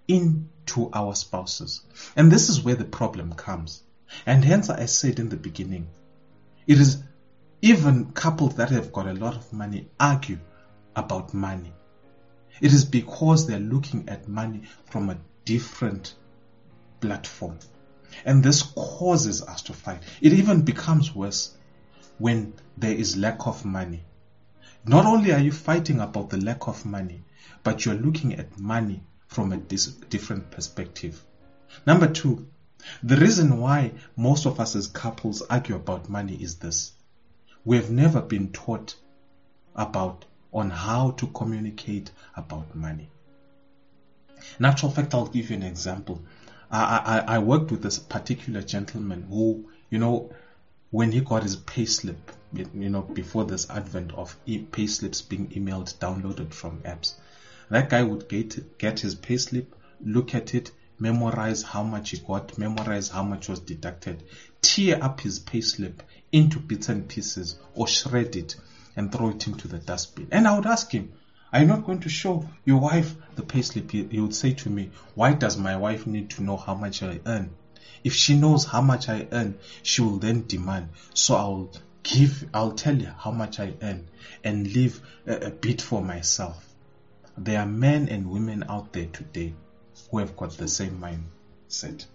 into 0.07 0.91
our 0.93 1.15
spouses. 1.15 1.81
And 2.15 2.31
this 2.31 2.50
is 2.50 2.62
where 2.62 2.75
the 2.75 2.86
problem 2.86 3.33
comes. 3.33 3.81
And 4.25 4.44
hence 4.44 4.70
I 4.70 4.86
said 4.86 5.20
in 5.20 5.30
the 5.30 5.38
beginning, 5.38 5.88
it 6.68 6.80
is 6.80 7.04
even 7.62 8.12
couples 8.12 8.56
that 8.56 8.70
have 8.70 8.92
got 8.92 9.08
a 9.08 9.13
lot 9.13 9.36
of 9.36 9.51
money 9.51 9.89
argue 10.00 10.39
about 10.96 11.34
money. 11.34 11.74
It 12.62 12.74
is 12.74 12.86
because 12.86 13.48
they're 13.48 13.60
looking 13.60 14.10
at 14.10 14.28
money 14.28 14.63
from 14.86 15.10
a 15.10 15.18
different 15.46 16.16
platform. 17.00 17.60
And 18.25 18.44
this 18.44 18.63
causes 18.63 19.42
us 19.42 19.62
to 19.63 19.74
fight. 19.74 20.04
It 20.22 20.34
even 20.34 20.62
becomes 20.62 21.13
worse 21.16 21.56
when 22.18 22.54
there 22.78 22.94
is 22.96 23.16
lack 23.16 23.48
of 23.48 23.66
money. 23.66 24.04
Not 24.86 25.06
only 25.06 25.32
are 25.32 25.39
you 25.39 25.51
fighting 25.51 26.00
about 26.00 26.30
the 26.30 26.38
lack 26.38 26.68
of 26.68 26.86
money, 26.86 27.24
but 27.63 27.86
you're 27.86 27.96
looking 27.96 28.36
at 28.36 28.60
money 28.60 29.04
from 29.28 29.51
a 29.51 29.58
dis- 29.58 29.94
different 30.10 30.51
perspective. 30.51 31.24
Number 31.86 32.08
two, 32.08 32.48
the 33.03 33.17
reason 33.17 33.58
why 33.60 33.93
most 34.15 34.46
of 34.46 34.60
us 34.60 34.75
as 34.75 34.88
couples 34.88 35.41
argue 35.50 35.75
about 35.75 36.10
money 36.10 36.36
is 36.36 36.55
this. 36.55 36.91
We 37.65 37.77
have 37.77 37.91
never 37.91 38.22
been 38.22 38.51
taught 38.51 38.96
about 39.75 40.25
on 40.51 40.69
how 40.69 41.12
to 41.12 41.27
communicate 41.27 42.12
about 42.36 42.75
money. 42.75 43.10
Natural 44.58 44.91
fact, 44.91 45.13
I'll 45.13 45.27
give 45.27 45.50
you 45.50 45.58
an 45.58 45.63
example. 45.63 46.22
I, 46.72 47.24
I, 47.27 47.36
I 47.36 47.39
worked 47.39 47.72
with 47.72 47.81
this 47.81 48.00
particular 48.00 48.62
gentleman 48.62 49.24
who, 49.29 49.69
you 49.89 50.00
know, 50.00 50.34
when 50.91 51.12
he 51.12 51.22
got 51.22 51.43
his 51.43 51.58
payslip, 51.58 52.17
you 52.53 52.89
know, 52.89 53.01
before 53.01 53.46
this 53.46 53.69
advent 53.69 54.12
of 54.13 54.36
e- 54.46 54.65
payslips 54.72 55.27
being 55.27 55.48
emailed, 55.50 55.93
downloaded 56.00 56.53
from 56.53 56.79
apps, 56.79 57.15
that 57.69 57.89
guy 57.89 58.01
would 58.01 58.27
get 58.27 58.77
get 58.77 59.00
his 59.00 59.15
payslip, 59.15 59.67
look 60.03 60.34
at 60.34 60.55
it, 60.55 60.72
memorize 61.00 61.63
how 61.63 61.82
much 61.84 62.10
he 62.10 62.18
got, 62.18 62.58
memorize 62.58 63.08
how 63.08 63.24
much 63.24 63.48
was 63.48 63.60
deducted, 63.60 64.22
tear 64.62 65.01
up 65.01 65.22
his 65.22 65.39
payslip 65.39 66.00
into 66.32 66.60
bits 66.60 66.89
and 66.89 67.08
pieces, 67.08 67.58
or 67.74 67.88
shred 67.88 68.36
it 68.36 68.56
and 68.96 69.12
throw 69.12 69.29
it 69.29 69.48
into 69.48 69.68
the 69.68 69.79
dustbin. 69.79 70.27
And 70.32 70.48
I 70.48 70.56
would 70.56 70.65
ask 70.65 70.91
him, 70.91 71.13
Are 71.53 71.62
you 71.62 71.68
not 71.68 71.86
going 71.86 72.01
to 72.01 72.10
show 72.10 72.50
your 72.65 72.79
wife 72.79 73.15
the 73.36 73.44
payslip? 73.44 73.89
He, 73.91 74.03
he 74.03 74.20
would 74.20 74.36
say 74.36 74.53
to 74.53 74.70
me, 74.70 74.91
Why 75.15 75.34
does 75.34 75.58
my 75.58 75.77
wife 75.77 76.06
need 76.06 76.32
to 76.32 76.44
know 76.44 76.58
how 76.58 76.75
much 76.75 77.01
I 77.01 77.22
earn? 77.25 77.51
If 78.03 78.13
she 78.13 78.38
knows 78.38 78.65
how 78.65 78.82
much 78.82 79.10
I 79.10 79.27
earn, 79.32 79.58
she 79.84 80.01
will 80.01 80.18
then 80.18 80.46
demand. 80.48 80.89
So 81.13 81.36
I'll 81.36 81.72
give, 82.03 82.48
I'll 82.53 82.74
tell 82.74 82.96
her 83.00 83.15
how 83.18 83.32
much 83.32 83.60
I 83.60 83.74
earn 83.82 84.08
and 84.44 84.74
leave 84.74 85.01
a, 85.25 85.48
a 85.48 85.50
bit 85.50 85.82
for 85.82 86.01
myself. 86.01 86.65
There 87.38 87.60
are 87.60 87.65
men 87.65 88.10
and 88.10 88.29
women 88.29 88.65
out 88.68 88.91
there 88.91 89.06
today 89.06 89.53
who 90.10 90.20
have 90.20 90.36
got 90.36 90.51
the 90.51 90.68
same 90.68 91.00
mindset. 91.01 92.06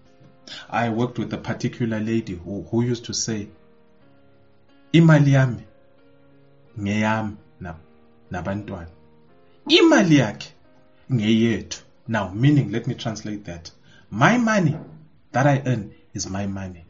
I 0.69 0.91
worked 0.91 1.19
with 1.19 1.33
a 1.33 1.39
particular 1.39 2.01
lady 2.01 2.35
who, 2.35 2.63
who 2.71 2.83
used 2.83 3.05
to 3.07 3.15
say, 3.15 3.49
imali 4.93 5.33
yami 5.33 5.63
ngeyami 6.79 7.37
na- 7.61 7.75
nabantwana. 8.31 8.91
Imali 9.69 10.17
yakhe 10.19 10.53
ngeyethu. 11.11 11.83
Now, 12.07 12.29
meaning, 12.29 12.71
let 12.71 12.87
me 12.87 12.95
translate 12.95 13.45
that. 13.45 13.71
My 14.11 14.37
money 14.37 14.77
that 15.33 15.47
I 15.47 15.63
earn 15.65 15.95
is 16.13 16.29
my 16.29 16.47
money. 16.47 16.85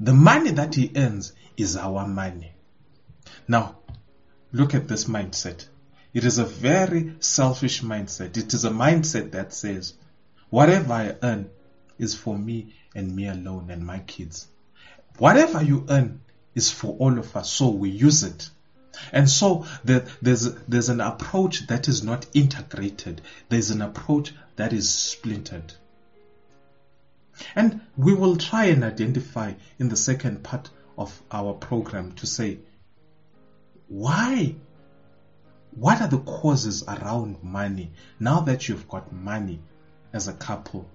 The 0.00 0.12
money 0.12 0.50
that 0.50 0.74
he 0.74 0.92
earns 0.94 1.32
is 1.56 1.76
our 1.76 2.06
money. 2.06 2.52
Now, 3.48 3.76
look 4.52 4.74
at 4.74 4.86
this 4.86 5.04
mindset. 5.06 5.66
It 6.14 6.24
is 6.24 6.38
a 6.38 6.44
very 6.44 7.14
selfish 7.20 7.82
mindset. 7.82 8.36
It 8.36 8.54
is 8.54 8.64
a 8.64 8.70
mindset 8.70 9.32
that 9.32 9.52
says, 9.52 9.94
whatever 10.50 10.92
I 10.92 11.16
earn 11.22 11.50
is 11.98 12.14
for 12.14 12.36
me 12.36 12.74
and 12.94 13.14
me 13.14 13.28
alone 13.28 13.70
and 13.70 13.84
my 13.84 13.98
kids. 14.00 14.48
Whatever 15.18 15.62
you 15.62 15.84
earn 15.88 16.20
is 16.54 16.70
for 16.70 16.96
all 16.98 17.18
of 17.18 17.36
us, 17.36 17.50
so 17.50 17.68
we 17.68 17.90
use 17.90 18.22
it. 18.22 18.50
And 19.12 19.28
so 19.30 19.66
there, 19.84 20.06
there's 20.22 20.54
there's 20.66 20.88
an 20.88 21.00
approach 21.00 21.66
that 21.68 21.88
is 21.88 22.02
not 22.02 22.26
integrated. 22.34 23.20
There's 23.48 23.70
an 23.70 23.82
approach 23.82 24.32
that 24.56 24.72
is 24.72 24.92
splintered. 24.92 25.74
And 27.54 27.80
we 27.96 28.14
will 28.14 28.36
try 28.36 28.64
and 28.66 28.82
identify 28.82 29.52
in 29.78 29.88
the 29.88 29.96
second 29.96 30.42
part 30.42 30.70
of 30.96 31.22
our 31.30 31.52
program 31.52 32.12
to 32.16 32.26
say 32.26 32.58
why 33.86 34.56
what 35.74 36.00
are 36.00 36.08
the 36.08 36.18
causes 36.18 36.82
around 36.86 37.42
money? 37.42 37.90
Now 38.18 38.40
that 38.40 38.68
you've 38.68 38.88
got 38.88 39.12
money 39.12 39.60
as 40.12 40.28
a 40.28 40.32
couple 40.32 40.88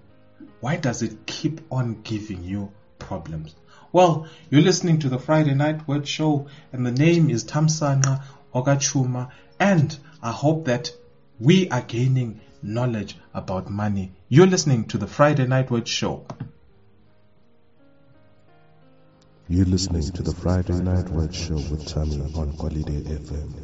why 0.60 0.78
does 0.78 1.02
it 1.02 1.26
keep 1.26 1.62
on 1.72 2.02
giving 2.04 2.44
you 2.44 2.72
problems? 3.00 3.56
Well 3.92 4.28
you're 4.50 4.62
listening 4.62 5.00
to 5.00 5.10
the 5.10 5.20
friday 5.20 5.54
night 5.54 5.88
word 5.88 6.08
show 6.08 6.48
and 6.72 6.86
the 6.86 6.92
name 6.92 7.30
is 7.30 7.44
tamsana 7.44 8.24
ogachuma 8.56 9.30
and 9.60 9.98
i 10.22 10.32
hope 10.32 10.66
that 10.66 10.92
we 11.40 11.70
are 11.70 11.82
gaining 11.82 12.40
knowledge 12.62 13.18
about 13.34 13.70
money. 13.70 14.14
You're 14.30 14.48
listening 14.48 14.86
to 14.86 14.98
the 14.98 15.08
friday 15.08 15.48
night 15.48 15.70
word 15.70 15.88
show. 15.88 16.26
You're 19.50 19.66
listening 19.66 20.10
to 20.14 20.24
the 20.24 20.34
Friday 20.34 20.80
Night 20.80 21.10
Word 21.10 21.36
Show 21.36 21.56
with 21.56 21.86
Tammy 21.86 22.22
on 22.34 22.56
Holiday 22.56 23.02
FM. 23.02 23.63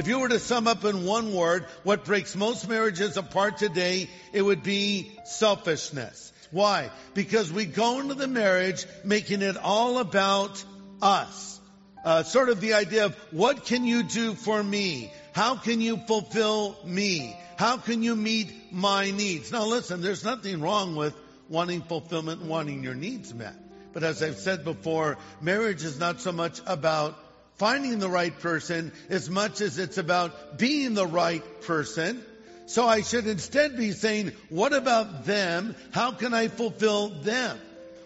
If 0.00 0.08
you 0.08 0.18
were 0.18 0.30
to 0.30 0.38
sum 0.38 0.66
up 0.66 0.86
in 0.86 1.04
one 1.04 1.34
word 1.34 1.66
what 1.82 2.06
breaks 2.06 2.34
most 2.34 2.66
marriages 2.66 3.18
apart 3.18 3.58
today, 3.58 4.08
it 4.32 4.40
would 4.40 4.62
be 4.62 5.12
selfishness. 5.26 6.32
Why? 6.50 6.88
Because 7.12 7.52
we 7.52 7.66
go 7.66 8.00
into 8.00 8.14
the 8.14 8.26
marriage 8.26 8.86
making 9.04 9.42
it 9.42 9.58
all 9.58 9.98
about 9.98 10.64
us. 11.02 11.60
Uh, 12.02 12.22
sort 12.22 12.48
of 12.48 12.62
the 12.62 12.72
idea 12.72 13.04
of 13.04 13.14
what 13.30 13.66
can 13.66 13.84
you 13.84 14.02
do 14.02 14.32
for 14.32 14.62
me? 14.62 15.12
How 15.34 15.56
can 15.56 15.82
you 15.82 15.98
fulfill 15.98 16.78
me? 16.82 17.38
How 17.58 17.76
can 17.76 18.02
you 18.02 18.16
meet 18.16 18.72
my 18.72 19.10
needs? 19.10 19.52
Now 19.52 19.66
listen, 19.66 20.00
there's 20.00 20.24
nothing 20.24 20.62
wrong 20.62 20.96
with 20.96 21.14
wanting 21.50 21.82
fulfillment, 21.82 22.40
wanting 22.40 22.82
your 22.82 22.94
needs 22.94 23.34
met. 23.34 23.54
But 23.92 24.02
as 24.02 24.22
I've 24.22 24.38
said 24.38 24.64
before, 24.64 25.18
marriage 25.42 25.84
is 25.84 25.98
not 25.98 26.22
so 26.22 26.32
much 26.32 26.62
about 26.66 27.18
finding 27.60 27.98
the 27.98 28.08
right 28.08 28.40
person 28.40 28.90
as 29.10 29.28
much 29.28 29.60
as 29.60 29.78
it's 29.78 29.98
about 29.98 30.56
being 30.56 30.94
the 30.94 31.06
right 31.06 31.60
person. 31.60 32.24
So 32.64 32.88
I 32.88 33.02
should 33.02 33.26
instead 33.26 33.76
be 33.76 33.92
saying, 33.92 34.32
what 34.48 34.72
about 34.72 35.26
them? 35.26 35.76
How 35.90 36.12
can 36.12 36.32
I 36.32 36.48
fulfill 36.48 37.10
them? 37.10 37.58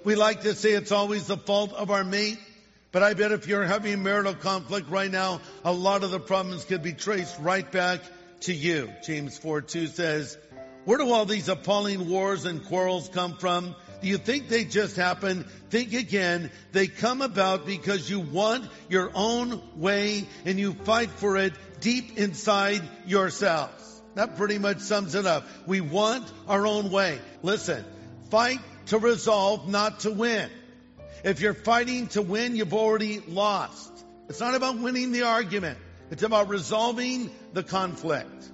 We 0.03 0.17
like 0.17 0.41
to 0.41 0.57
say 0.57 0.73
it's 0.73 0.91
always 0.91 1.29
the 1.29 1.37
fault 1.37 1.73
of 1.73 1.93
our 1.93 2.03
mate. 2.03 2.41
But 2.91 3.05
I 3.05 3.15
bet 3.15 3.31
if 3.31 3.47
you're 3.47 3.65
having 3.65 4.03
marital 4.03 4.35
conflict 4.35 4.91
right 4.91 5.11
now, 5.11 5.41
a 5.65 5.73
lot 5.73 6.03
of 6.03 6.11
the 6.11 6.19
problems 6.19 6.65
could 6.65 6.83
be 6.83 6.93
traced 6.93 7.39
right 7.39 7.71
back 7.71 8.01
to 8.41 8.53
you. 8.53 8.91
James 9.07 9.39
4 9.39 9.61
2 9.61 9.87
says, 9.87 10.37
Where 10.85 10.99
do 10.99 11.13
all 11.13 11.27
these 11.27 11.49
appalling 11.49 12.11
wars 12.11 12.45
and 12.45 12.65
quarrels 12.65 13.09
come 13.09 13.37
from? 13.37 13.77
Do 14.01 14.09
you 14.09 14.19
think 14.19 14.49
they 14.49 14.65
just 14.65 14.97
happen? 14.97 15.45
Think 15.71 15.93
again. 15.93 16.51
They 16.73 16.87
come 16.87 17.23
about 17.23 17.67
because 17.67 18.09
you 18.09 18.21
want 18.21 18.69
your 18.89 19.11
own 19.15 19.63
way 19.77 20.27
and 20.45 20.59
you 20.59 20.75
fight 20.75 21.11
for 21.11 21.37
it 21.37 21.55
deep 21.81 22.19
inside 22.19 22.83
yourselves. 23.07 24.03
That 24.15 24.37
pretty 24.37 24.59
much 24.59 24.79
sums 24.79 25.15
it 25.15 25.27
up. 25.27 25.47
We 25.67 25.81
want 25.81 26.31
our 26.47 26.67
own 26.67 26.91
way. 26.91 27.19
Listen, 27.43 27.85
fight 28.31 28.61
to 28.87 28.99
resolve, 28.99 29.69
not 29.69 30.01
to 30.01 30.11
win. 30.11 30.51
If 31.25 31.41
you're 31.41 31.55
fighting 31.55 32.09
to 32.09 32.23
win, 32.23 32.55
you've 32.55 32.75
already 32.75 33.21
lost. 33.21 33.91
It's 34.29 34.41
not 34.41 34.55
about 34.55 34.79
winning 34.79 35.13
the 35.13 35.23
argument. 35.23 35.79
It's 36.11 36.23
about 36.23 36.49
resolving 36.49 37.31
the 37.53 37.63
conflict. 37.63 38.51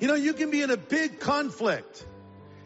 You 0.00 0.08
know, 0.08 0.14
you 0.14 0.32
can 0.32 0.50
be 0.50 0.62
in 0.62 0.70
a 0.70 0.76
big 0.76 1.20
conflict 1.20 2.04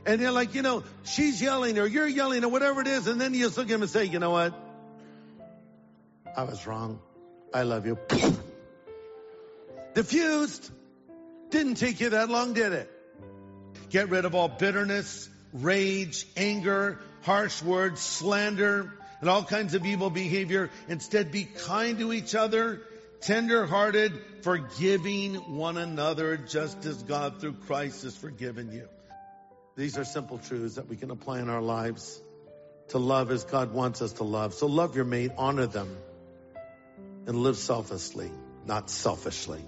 and 0.06 0.20
they're 0.20 0.32
like, 0.32 0.54
you 0.54 0.62
know, 0.62 0.84
she's 1.04 1.40
yelling 1.40 1.78
or 1.78 1.86
you're 1.86 2.06
yelling 2.06 2.44
or 2.44 2.48
whatever 2.48 2.80
it 2.82 2.86
is. 2.86 3.06
And 3.06 3.20
then 3.20 3.32
you 3.34 3.46
just 3.46 3.56
look 3.56 3.68
at 3.68 3.72
him 3.72 3.82
and 3.82 3.90
say, 3.90 4.04
you 4.04 4.18
know 4.18 4.30
what? 4.30 4.54
I 6.36 6.42
was 6.42 6.66
wrong. 6.66 7.00
I 7.52 7.62
love 7.62 7.86
you. 7.86 7.98
Diffused. 9.94 10.70
Didn't 11.50 11.76
take 11.76 12.00
you 12.00 12.10
that 12.10 12.28
long, 12.28 12.52
did 12.52 12.72
it? 12.72 12.90
Get 13.90 14.08
rid 14.08 14.24
of 14.24 14.34
all 14.34 14.48
bitterness, 14.48 15.28
rage, 15.52 16.26
anger, 16.36 16.98
harsh 17.22 17.62
words, 17.62 18.00
slander, 18.00 18.92
and 19.20 19.30
all 19.30 19.44
kinds 19.44 19.74
of 19.74 19.86
evil 19.86 20.10
behavior. 20.10 20.70
Instead, 20.88 21.30
be 21.30 21.44
kind 21.44 21.98
to 22.00 22.12
each 22.12 22.34
other, 22.34 22.82
tender 23.20 23.66
hearted, 23.66 24.12
forgiving 24.42 25.36
one 25.56 25.78
another 25.78 26.36
just 26.36 26.84
as 26.84 27.02
God 27.04 27.40
through 27.40 27.54
Christ 27.66 28.02
has 28.02 28.16
forgiven 28.16 28.72
you. 28.72 28.88
These 29.76 29.98
are 29.98 30.04
simple 30.04 30.38
truths 30.38 30.76
that 30.76 30.88
we 30.88 30.96
can 30.96 31.10
apply 31.10 31.40
in 31.40 31.50
our 31.50 31.62
lives 31.62 32.22
to 32.88 32.98
love 32.98 33.30
as 33.30 33.44
God 33.44 33.72
wants 33.72 34.02
us 34.02 34.12
to 34.14 34.24
love. 34.24 34.54
So 34.54 34.66
love 34.66 34.94
your 34.94 35.04
mate, 35.04 35.32
honor 35.36 35.66
them, 35.66 35.96
and 37.26 37.36
live 37.38 37.56
selflessly, 37.56 38.30
not 38.66 38.88
selfishly. 38.88 39.62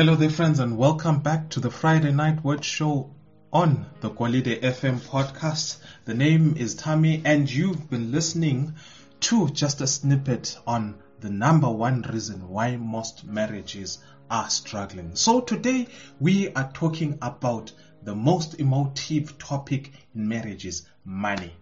Hello 0.00 0.14
there, 0.14 0.30
friends, 0.30 0.60
and 0.60 0.78
welcome 0.78 1.18
back 1.18 1.50
to 1.50 1.60
the 1.60 1.70
Friday 1.70 2.10
Night 2.10 2.42
Word 2.42 2.64
Show 2.64 3.10
on 3.52 3.84
the 4.00 4.08
Quality 4.08 4.56
FM 4.56 4.98
podcast. 4.98 5.76
The 6.06 6.14
name 6.14 6.56
is 6.56 6.74
Tammy, 6.74 7.20
and 7.22 7.52
you've 7.52 7.90
been 7.90 8.10
listening 8.10 8.72
to 9.20 9.50
just 9.50 9.82
a 9.82 9.86
snippet 9.86 10.56
on 10.66 11.02
the 11.20 11.28
number 11.28 11.68
one 11.68 12.00
reason 12.10 12.48
why 12.48 12.76
most 12.76 13.26
marriages 13.26 13.98
are 14.30 14.48
struggling. 14.48 15.16
So 15.16 15.42
today 15.42 15.86
we 16.18 16.48
are 16.54 16.70
talking 16.72 17.18
about 17.20 17.70
the 18.02 18.14
most 18.14 18.54
emotive 18.54 19.36
topic 19.36 19.92
in 20.14 20.26
marriages 20.26 20.86
money. 21.04 21.54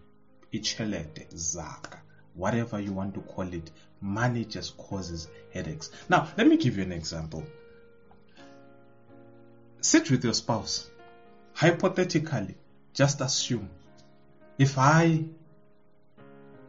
Ichelete, 0.53 1.29
zaka, 1.35 1.97
whatever 2.35 2.79
you 2.79 2.93
want 2.93 3.15
to 3.15 3.19
call 3.19 3.53
it. 3.53 3.69
Money 3.99 4.45
just 4.45 4.77
causes 4.77 5.27
headaches. 5.53 5.91
Now, 6.07 6.29
let 6.37 6.47
me 6.47 6.55
give 6.55 6.77
you 6.77 6.83
an 6.83 6.93
example 6.93 7.43
sit 9.81 10.11
with 10.11 10.23
your 10.23 10.33
spouse. 10.33 10.89
Hypothetically, 11.53 12.55
just 12.93 13.21
assume 13.21 13.69
if 14.57 14.77
I 14.77 15.25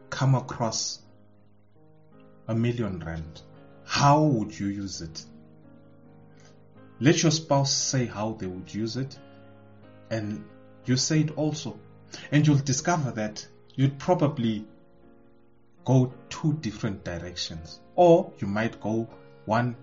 come 0.09 0.35
across 0.35 0.99
a 2.47 2.55
million 2.55 2.99
rand, 2.99 3.41
how 3.85 4.23
would 4.23 4.57
you 4.57 4.67
use 4.67 5.01
it? 5.01 5.25
Let 6.99 7.23
your 7.23 7.31
spouse 7.31 7.73
say 7.73 8.05
how 8.05 8.33
they 8.33 8.47
would 8.47 8.73
use 8.73 8.95
it, 8.97 9.17
and 10.09 10.43
you 10.85 10.97
say 10.97 11.21
it 11.21 11.37
also. 11.37 11.79
And 12.31 12.45
you'll 12.45 12.57
discover 12.57 13.11
that 13.11 13.47
you'd 13.75 13.97
probably 13.97 14.65
go 15.85 16.13
two 16.29 16.53
different 16.53 17.03
directions, 17.03 17.79
or 17.95 18.31
you 18.39 18.47
might 18.47 18.79
go 18.81 19.07
one 19.45 19.75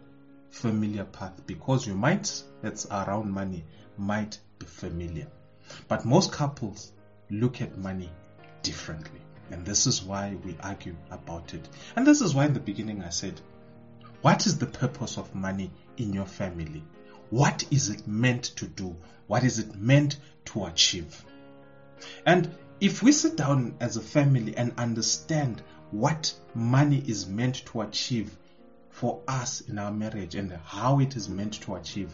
familiar 0.51 1.05
path 1.05 1.47
because 1.47 1.87
your 1.87 1.97
minds 1.97 2.45
that's 2.63 2.87
around 2.87 3.31
money 3.31 3.65
might 3.97 4.39
be 4.59 4.67
familiar. 4.67 5.27
But 5.87 6.05
most 6.05 6.33
couples 6.33 6.93
look 7.31 7.61
at 7.61 7.79
money 7.79 8.11
differently. 8.63 9.21
And 9.51 9.65
this 9.65 9.87
is 9.87 10.03
why 10.03 10.37
we 10.45 10.57
argue 10.63 10.97
about 11.11 11.55
it. 11.55 11.69
And 11.97 12.07
this 12.07 12.21
is 12.21 12.35
why 12.35 12.47
in 12.47 12.55
the 12.55 12.61
beginning 12.61 13.03
I 13.03 13.11
said, 13.11 13.41
what 14.21 14.47
is 14.47 14.59
the 14.59 14.67
purpose 14.67 15.17
of 15.17 15.35
money 15.35 15.71
in 15.97 16.13
your 16.13 16.27
family? 16.27 16.83
What 17.31 17.65
is 17.71 17.89
it 17.89 18.07
meant 18.07 18.45
to 18.57 18.67
do? 18.67 18.97
What 19.27 19.45
is 19.45 19.59
it 19.59 19.75
meant 19.77 20.17
to 20.47 20.65
achieve? 20.65 21.25
And 22.27 22.51
if 22.81 23.03
we 23.03 23.13
sit 23.13 23.37
down 23.37 23.77
as 23.81 23.97
a 23.97 24.01
family 24.01 24.57
and 24.57 24.73
understand 24.79 25.63
what 25.91 26.33
money 26.55 27.03
is 27.07 27.27
meant 27.27 27.65
to 27.67 27.83
achieve 27.83 28.37
for 28.99 29.21
us 29.29 29.61
in 29.61 29.79
our 29.79 29.93
marriage 29.93 30.35
and 30.35 30.53
how 30.65 30.99
it 30.99 31.15
is 31.15 31.29
meant 31.29 31.53
to 31.53 31.77
achieve, 31.77 32.11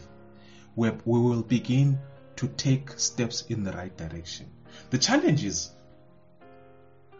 where 0.75 0.95
we 1.03 1.19
will 1.19 1.41
begin 1.41 1.97
to 2.35 2.47
take 2.47 2.91
steps 2.99 3.43
in 3.49 3.63
the 3.63 3.71
right 3.71 3.97
direction. 3.97 4.45
The 4.91 4.99
challenge 4.99 5.43
is, 5.43 5.71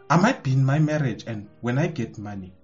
I 0.08 0.18
might 0.18 0.44
be 0.44 0.52
in 0.52 0.64
my 0.64 0.78
marriage 0.78 1.24
and 1.26 1.48
when 1.62 1.78
I 1.78 1.88
get 1.88 2.16
money, 2.16 2.54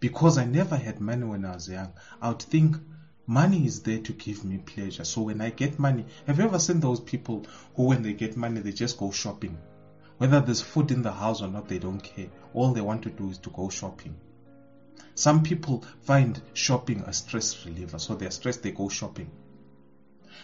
because 0.00 0.36
I 0.36 0.44
never 0.44 0.74
had 0.74 1.00
money 1.00 1.22
when 1.22 1.44
I 1.44 1.54
was 1.54 1.68
young, 1.68 1.92
I 2.20 2.30
would 2.30 2.42
think 2.42 2.76
money 3.24 3.64
is 3.64 3.82
there 3.82 4.00
to 4.00 4.12
give 4.12 4.44
me 4.44 4.58
pleasure. 4.58 5.04
So 5.04 5.22
when 5.22 5.40
I 5.40 5.50
get 5.50 5.78
money, 5.78 6.06
have 6.26 6.38
you 6.38 6.44
ever 6.44 6.58
seen 6.58 6.80
those 6.80 6.98
people 6.98 7.46
who 7.76 7.84
when 7.84 8.02
they 8.02 8.14
get 8.14 8.36
money, 8.36 8.60
they 8.60 8.72
just 8.72 8.98
go 8.98 9.12
shopping? 9.12 9.56
Whether 10.18 10.40
there's 10.40 10.60
food 10.60 10.90
in 10.90 11.02
the 11.02 11.12
house 11.12 11.40
or 11.40 11.46
not, 11.46 11.68
they 11.68 11.78
don't 11.78 12.02
care. 12.02 12.30
All 12.52 12.72
they 12.72 12.80
want 12.80 13.04
to 13.04 13.10
do 13.10 13.30
is 13.30 13.38
to 13.38 13.50
go 13.50 13.68
shopping. 13.68 14.16
Some 15.14 15.42
people 15.42 15.84
find 16.02 16.40
shopping 16.54 17.00
a 17.00 17.12
stress 17.12 17.64
reliever, 17.64 17.98
so 17.98 18.14
they're 18.14 18.30
stressed, 18.30 18.62
they 18.62 18.70
go 18.70 18.88
shopping. 18.88 19.30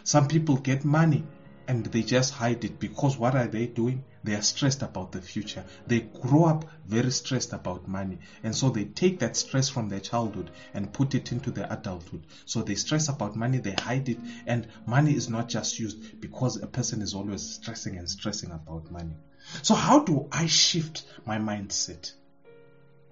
Some 0.04 0.28
people 0.28 0.56
get 0.56 0.84
money 0.84 1.24
and 1.68 1.84
they 1.84 2.02
just 2.02 2.32
hide 2.32 2.64
it 2.64 2.80
because 2.80 3.18
what 3.18 3.34
are 3.34 3.46
they 3.46 3.66
doing? 3.66 4.04
They 4.24 4.34
are 4.34 4.42
stressed 4.42 4.82
about 4.82 5.12
the 5.12 5.20
future. 5.20 5.64
They 5.86 6.00
grow 6.00 6.44
up 6.44 6.64
very 6.86 7.10
stressed 7.10 7.52
about 7.52 7.86
money. 7.86 8.18
And 8.42 8.56
so 8.56 8.70
they 8.70 8.84
take 8.84 9.18
that 9.18 9.36
stress 9.36 9.68
from 9.68 9.88
their 9.88 10.00
childhood 10.00 10.50
and 10.72 10.92
put 10.92 11.14
it 11.14 11.30
into 11.30 11.50
their 11.50 11.66
adulthood. 11.70 12.24
So 12.46 12.62
they 12.62 12.74
stress 12.74 13.08
about 13.08 13.36
money, 13.36 13.58
they 13.58 13.74
hide 13.78 14.08
it, 14.08 14.18
and 14.46 14.66
money 14.86 15.14
is 15.14 15.28
not 15.28 15.48
just 15.48 15.78
used 15.78 16.20
because 16.20 16.56
a 16.56 16.66
person 16.66 17.02
is 17.02 17.14
always 17.14 17.42
stressing 17.42 17.96
and 17.96 18.08
stressing 18.08 18.50
about 18.50 18.90
money. 18.90 19.14
So 19.62 19.74
how 19.74 20.00
do 20.00 20.26
I 20.32 20.46
shift 20.46 21.04
my 21.26 21.38
mindset 21.38 22.12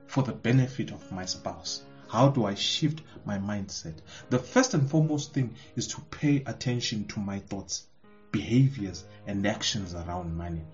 for 0.06 0.22
the 0.22 0.32
benefit 0.32 0.92
of 0.92 1.10
my 1.12 1.24
spouse? 1.24 1.82
How 2.08 2.28
do 2.28 2.44
I 2.44 2.54
shift 2.54 3.02
my 3.24 3.38
mindset? 3.38 3.94
The 4.30 4.38
first 4.38 4.74
and 4.74 4.88
foremost 4.88 5.32
thing 5.32 5.54
is 5.74 5.88
to 5.88 6.00
pay 6.10 6.42
attention 6.46 7.06
to 7.08 7.20
my 7.20 7.40
thoughts 7.40 7.86
behaviors 8.30 9.04
and 9.26 9.46
actions 9.46 9.94
around 9.94 10.36
money. 10.36 10.64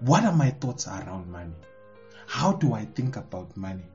What 0.00 0.24
are 0.24 0.32
my 0.32 0.50
thoughts 0.50 0.86
around 0.86 1.30
money? 1.30 1.54
How 2.26 2.52
do 2.52 2.74
I 2.74 2.84
think 2.84 3.16
about 3.16 3.56
money? 3.56 3.86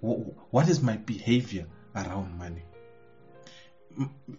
What 0.00 0.68
is 0.68 0.80
my 0.82 0.96
behavior 0.96 1.66
around 1.94 2.36
money? 2.38 2.62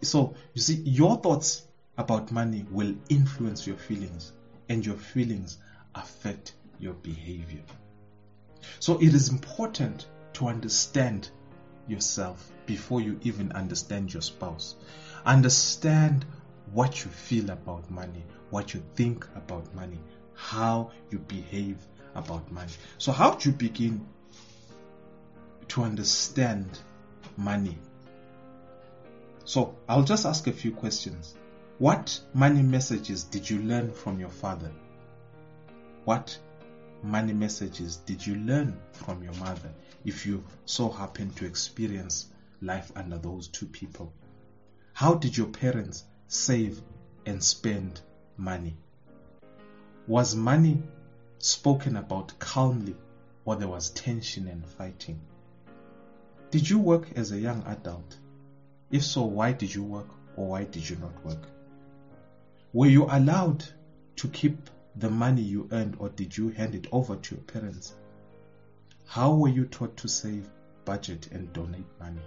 So, 0.01 0.35
you 0.53 0.61
see, 0.61 0.75
your 0.75 1.17
thoughts 1.17 1.63
about 1.97 2.31
money 2.31 2.65
will 2.71 2.95
influence 3.09 3.67
your 3.67 3.75
feelings, 3.75 4.31
and 4.69 4.85
your 4.85 4.95
feelings 4.95 5.57
affect 5.95 6.53
your 6.79 6.93
behavior. 6.93 7.63
So, 8.79 8.97
it 8.97 9.13
is 9.13 9.29
important 9.29 10.07
to 10.33 10.47
understand 10.47 11.29
yourself 11.87 12.51
before 12.65 13.01
you 13.01 13.19
even 13.23 13.51
understand 13.51 14.13
your 14.13 14.21
spouse. 14.21 14.75
Understand 15.25 16.25
what 16.71 17.03
you 17.03 17.11
feel 17.11 17.49
about 17.49 17.89
money, 17.89 18.23
what 18.51 18.73
you 18.73 18.83
think 18.95 19.25
about 19.35 19.73
money, 19.73 19.99
how 20.35 20.91
you 21.09 21.19
behave 21.19 21.77
about 22.15 22.51
money. 22.51 22.71
So, 22.97 23.11
how 23.11 23.31
do 23.35 23.49
you 23.49 23.55
begin 23.55 24.05
to 25.69 25.83
understand 25.83 26.79
money? 27.37 27.77
So, 29.45 29.75
I'll 29.87 30.03
just 30.03 30.25
ask 30.25 30.47
a 30.47 30.51
few 30.51 30.71
questions. 30.71 31.35
What 31.79 32.19
money 32.33 32.61
messages 32.61 33.23
did 33.23 33.49
you 33.49 33.59
learn 33.59 33.91
from 33.91 34.19
your 34.19 34.29
father? 34.29 34.71
What 36.05 36.37
money 37.03 37.33
messages 37.33 37.97
did 37.97 38.25
you 38.25 38.35
learn 38.35 38.77
from 38.91 39.23
your 39.23 39.33
mother 39.35 39.71
if 40.05 40.25
you 40.25 40.43
so 40.65 40.89
happen 40.89 41.29
to 41.31 41.45
experience 41.45 42.27
life 42.61 42.91
under 42.95 43.17
those 43.17 43.47
two 43.47 43.65
people? 43.65 44.13
How 44.93 45.13
did 45.13 45.37
your 45.37 45.47
parents 45.47 46.03
save 46.27 46.81
and 47.25 47.43
spend 47.43 48.01
money? 48.37 48.75
Was 50.07 50.35
money 50.35 50.81
spoken 51.37 51.95
about 51.95 52.37
calmly 52.39 52.95
or 53.45 53.55
there 53.55 53.67
was 53.67 53.91
tension 53.91 54.47
and 54.47 54.65
fighting? 54.65 55.21
Did 56.51 56.69
you 56.69 56.79
work 56.79 57.07
as 57.15 57.31
a 57.31 57.39
young 57.39 57.63
adult? 57.67 58.17
If 58.91 59.03
so, 59.03 59.23
why 59.23 59.53
did 59.53 59.73
you 59.73 59.83
work 59.83 60.07
or 60.35 60.49
why 60.49 60.63
did 60.63 60.89
you 60.89 60.95
not 60.95 61.23
work? 61.23 61.47
Were 62.73 62.87
you 62.87 63.05
allowed 63.05 63.63
to 64.17 64.27
keep 64.27 64.69
the 64.95 65.09
money 65.09 65.41
you 65.41 65.67
earned 65.71 65.95
or 65.99 66.09
did 66.09 66.35
you 66.35 66.49
hand 66.49 66.75
it 66.75 66.87
over 66.91 67.15
to 67.15 67.35
your 67.35 67.43
parents? 67.43 67.93
How 69.05 69.33
were 69.33 69.47
you 69.47 69.65
taught 69.65 69.97
to 69.97 70.07
save, 70.07 70.49
budget, 70.85 71.29
and 71.31 71.51
donate 71.53 71.87
money? 71.99 72.21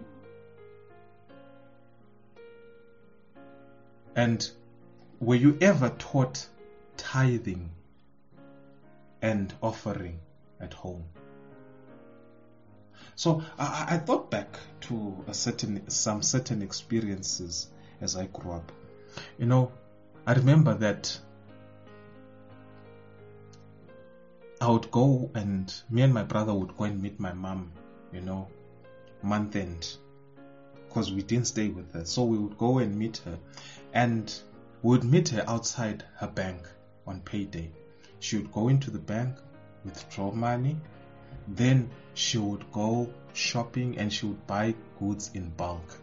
And 4.15 4.51
were 5.21 5.37
you 5.37 5.57
ever 5.61 5.91
taught 5.99 6.47
tithing 6.97 7.71
and 9.23 9.55
offering 9.63 10.19
at 10.61 10.75
home? 10.75 11.05
So 13.15 13.43
I, 13.59 13.87
I 13.91 13.99
thought 13.99 14.31
back 14.31 14.59
to 14.83 15.25
certain 15.33 15.89
some 15.89 16.23
certain 16.23 16.63
experiences 16.63 17.69
as 18.01 18.17
I 18.17 18.27
grew 18.27 18.53
up. 18.53 18.73
You 19.39 19.47
know, 19.47 19.73
I 20.27 20.33
remember 20.33 20.75
that 20.75 21.19
I 24.63 24.71
would 24.71 24.93
go 24.93 25.29
and 25.35 25.75
me 25.91 26.03
and 26.03 26.15
my 26.15 26.23
brother 26.23 26.55
would 26.55 26.77
go 26.77 26.85
and 26.85 27.03
meet 27.03 27.19
my 27.19 27.33
mom, 27.33 27.73
you 28.13 28.21
know, 28.21 28.47
month 29.21 29.57
end 29.57 29.97
because 30.87 31.13
we 31.13 31.23
didn't 31.23 31.49
stay 31.49 31.67
with 31.67 31.93
her. 31.95 32.05
So 32.05 32.23
we 32.23 32.39
would 32.39 32.57
go 32.59 32.79
and 32.79 32.97
meet 32.97 33.17
her, 33.25 33.41
and 33.93 34.33
we 34.85 34.91
would 34.91 35.03
meet 35.03 35.31
her 35.31 35.43
outside 35.49 36.05
her 36.15 36.29
bank 36.29 36.69
on 37.09 37.23
payday. 37.23 37.73
She 38.21 38.37
would 38.37 38.53
go 38.53 38.69
into 38.69 38.93
the 38.93 39.01
bank, 39.01 39.37
withdraw 39.85 40.31
money, 40.31 40.77
then 41.49 41.91
she 42.15 42.39
would 42.39 42.71
go 42.71 43.13
shopping 43.33 43.99
and 43.99 44.13
she 44.13 44.27
would 44.27 44.47
buy 44.47 44.77
goods 45.01 45.33
in 45.35 45.51
bulk. 45.51 45.99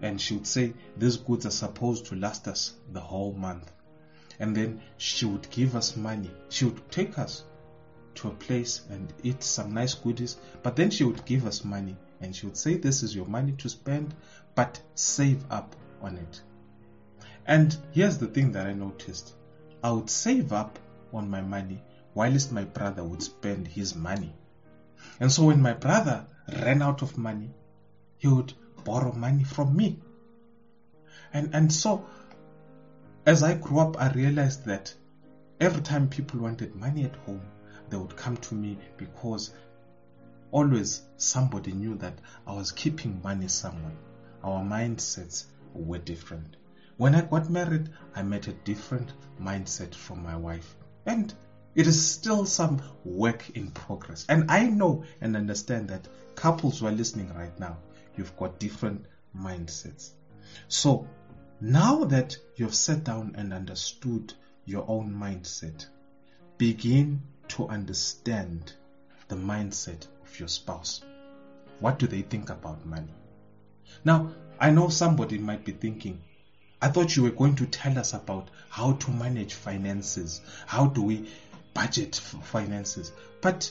And 0.00 0.20
she 0.20 0.34
would 0.34 0.46
say, 0.46 0.74
These 0.96 1.16
goods 1.16 1.46
are 1.46 1.50
supposed 1.50 2.06
to 2.06 2.14
last 2.14 2.46
us 2.46 2.74
the 2.92 3.00
whole 3.00 3.32
month. 3.32 3.72
And 4.38 4.56
then 4.56 4.80
she 4.96 5.26
would 5.26 5.48
give 5.50 5.76
us 5.76 5.96
money. 5.96 6.30
She 6.48 6.64
would 6.64 6.90
take 6.90 7.18
us 7.18 7.44
to 8.16 8.28
a 8.28 8.34
place 8.34 8.82
and 8.90 9.12
eat 9.22 9.42
some 9.42 9.74
nice 9.74 9.94
goodies, 9.94 10.36
but 10.62 10.76
then 10.76 10.90
she 10.90 11.04
would 11.04 11.24
give 11.24 11.46
us 11.46 11.64
money 11.64 11.96
and 12.20 12.34
she 12.34 12.46
would 12.46 12.56
say, 12.56 12.76
This 12.76 13.02
is 13.02 13.14
your 13.14 13.26
money 13.26 13.52
to 13.58 13.68
spend, 13.68 14.14
but 14.54 14.80
save 14.94 15.44
up 15.50 15.74
on 16.00 16.16
it. 16.16 16.40
And 17.46 17.76
here's 17.90 18.18
the 18.18 18.28
thing 18.28 18.52
that 18.52 18.66
I 18.66 18.72
noticed 18.72 19.34
I 19.82 19.90
would 19.90 20.10
save 20.10 20.52
up 20.52 20.78
on 21.12 21.28
my 21.28 21.40
money, 21.40 21.82
whilst 22.14 22.52
my 22.52 22.64
brother 22.64 23.02
would 23.02 23.22
spend 23.22 23.66
his 23.66 23.94
money. 23.94 24.32
And 25.18 25.30
so 25.32 25.44
when 25.44 25.60
my 25.60 25.72
brother 25.72 26.26
ran 26.48 26.82
out 26.82 27.02
of 27.02 27.18
money, 27.18 27.50
he 28.18 28.28
would 28.28 28.52
borrow 28.84 29.12
money 29.12 29.44
from 29.44 29.76
me. 29.76 30.00
And, 31.32 31.54
and 31.54 31.72
so, 31.72 32.06
as 33.24 33.42
I 33.42 33.54
grew 33.54 33.78
up, 33.78 34.00
I 34.00 34.10
realized 34.12 34.64
that 34.64 34.92
every 35.60 35.82
time 35.82 36.08
people 36.08 36.40
wanted 36.40 36.74
money 36.74 37.04
at 37.04 37.14
home, 37.16 37.42
they 37.88 37.96
would 37.96 38.16
come 38.16 38.36
to 38.38 38.54
me 38.54 38.78
because 38.96 39.54
always 40.50 41.02
somebody 41.16 41.72
knew 41.72 41.94
that 41.96 42.18
I 42.46 42.54
was 42.54 42.72
keeping 42.72 43.22
money 43.22 43.48
somewhere. 43.48 43.96
Our 44.42 44.62
mindsets 44.62 45.44
were 45.72 45.98
different. 45.98 46.56
When 46.96 47.14
I 47.14 47.22
got 47.22 47.48
married, 47.48 47.90
I 48.14 48.22
met 48.22 48.48
a 48.48 48.52
different 48.52 49.12
mindset 49.40 49.94
from 49.94 50.22
my 50.22 50.36
wife. 50.36 50.74
And 51.06 51.32
it 51.74 51.86
is 51.86 52.10
still 52.10 52.44
some 52.44 52.82
work 53.04 53.50
in 53.50 53.70
progress. 53.70 54.26
And 54.28 54.50
I 54.50 54.64
know 54.64 55.04
and 55.20 55.36
understand 55.36 55.88
that 55.88 56.08
couples 56.34 56.80
who 56.80 56.86
are 56.86 56.92
listening 56.92 57.32
right 57.34 57.58
now, 57.58 57.78
you've 58.16 58.36
got 58.36 58.58
different 58.58 59.06
mindsets. 59.36 60.10
So 60.68 61.06
now 61.64 62.02
that 62.02 62.36
you've 62.56 62.74
sat 62.74 63.04
down 63.04 63.36
and 63.38 63.52
understood 63.52 64.34
your 64.64 64.84
own 64.88 65.14
mindset, 65.14 65.86
begin 66.58 67.22
to 67.46 67.68
understand 67.68 68.72
the 69.28 69.36
mindset 69.36 70.08
of 70.24 70.40
your 70.40 70.48
spouse. 70.48 71.04
What 71.78 72.00
do 72.00 72.08
they 72.08 72.22
think 72.22 72.50
about 72.50 72.84
money? 72.84 73.14
Now, 74.04 74.32
I 74.58 74.70
know 74.70 74.88
somebody 74.88 75.38
might 75.38 75.64
be 75.64 75.70
thinking, 75.70 76.20
I 76.80 76.88
thought 76.88 77.14
you 77.14 77.22
were 77.22 77.30
going 77.30 77.54
to 77.54 77.66
tell 77.66 77.96
us 77.96 78.12
about 78.12 78.50
how 78.68 78.94
to 78.94 79.10
manage 79.12 79.54
finances. 79.54 80.40
How 80.66 80.86
do 80.86 81.00
we 81.00 81.28
budget 81.74 82.16
for 82.16 82.38
finances? 82.38 83.12
But 83.40 83.70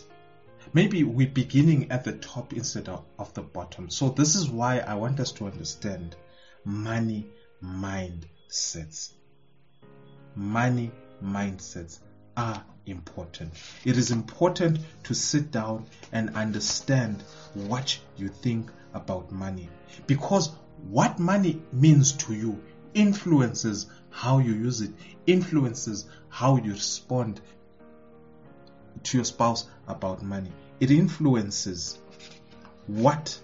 maybe 0.72 1.04
we're 1.04 1.28
beginning 1.28 1.92
at 1.92 2.06
the 2.06 2.14
top 2.14 2.54
instead 2.54 2.88
of, 2.88 3.04
of 3.20 3.34
the 3.34 3.42
bottom. 3.42 3.90
So 3.90 4.08
this 4.08 4.36
is 4.36 4.48
why 4.50 4.80
I 4.80 4.96
want 4.96 5.20
us 5.20 5.34
to 5.34 5.46
understand 5.48 6.16
money 6.64 7.28
mindsets. 7.64 9.14
Money 10.36 10.92
mindsets 11.24 12.00
are 12.38 12.64
important. 12.86 13.52
It 13.86 13.98
is 13.98 14.12
important 14.12 14.80
to 15.04 15.14
sit 15.14 15.52
down 15.52 15.86
and 16.12 16.36
understand 16.36 17.24
what 17.54 17.98
you 18.18 18.30
think 18.30 18.72
about 18.94 19.32
money 19.32 19.70
because 20.08 20.52
what 20.90 21.20
money 21.20 21.62
means 21.72 22.14
to 22.14 22.34
you 22.34 22.62
influences 22.94 23.88
how 24.10 24.40
you 24.40 24.54
use 24.54 24.82
it, 24.82 24.92
influences 25.26 26.06
how 26.30 26.58
you 26.58 26.74
respond 26.74 27.42
to 29.04 29.18
your 29.18 29.26
spouse 29.26 29.68
about 29.88 30.22
money. 30.22 30.52
It 30.80 30.92
influences 30.92 32.00
what 32.88 33.40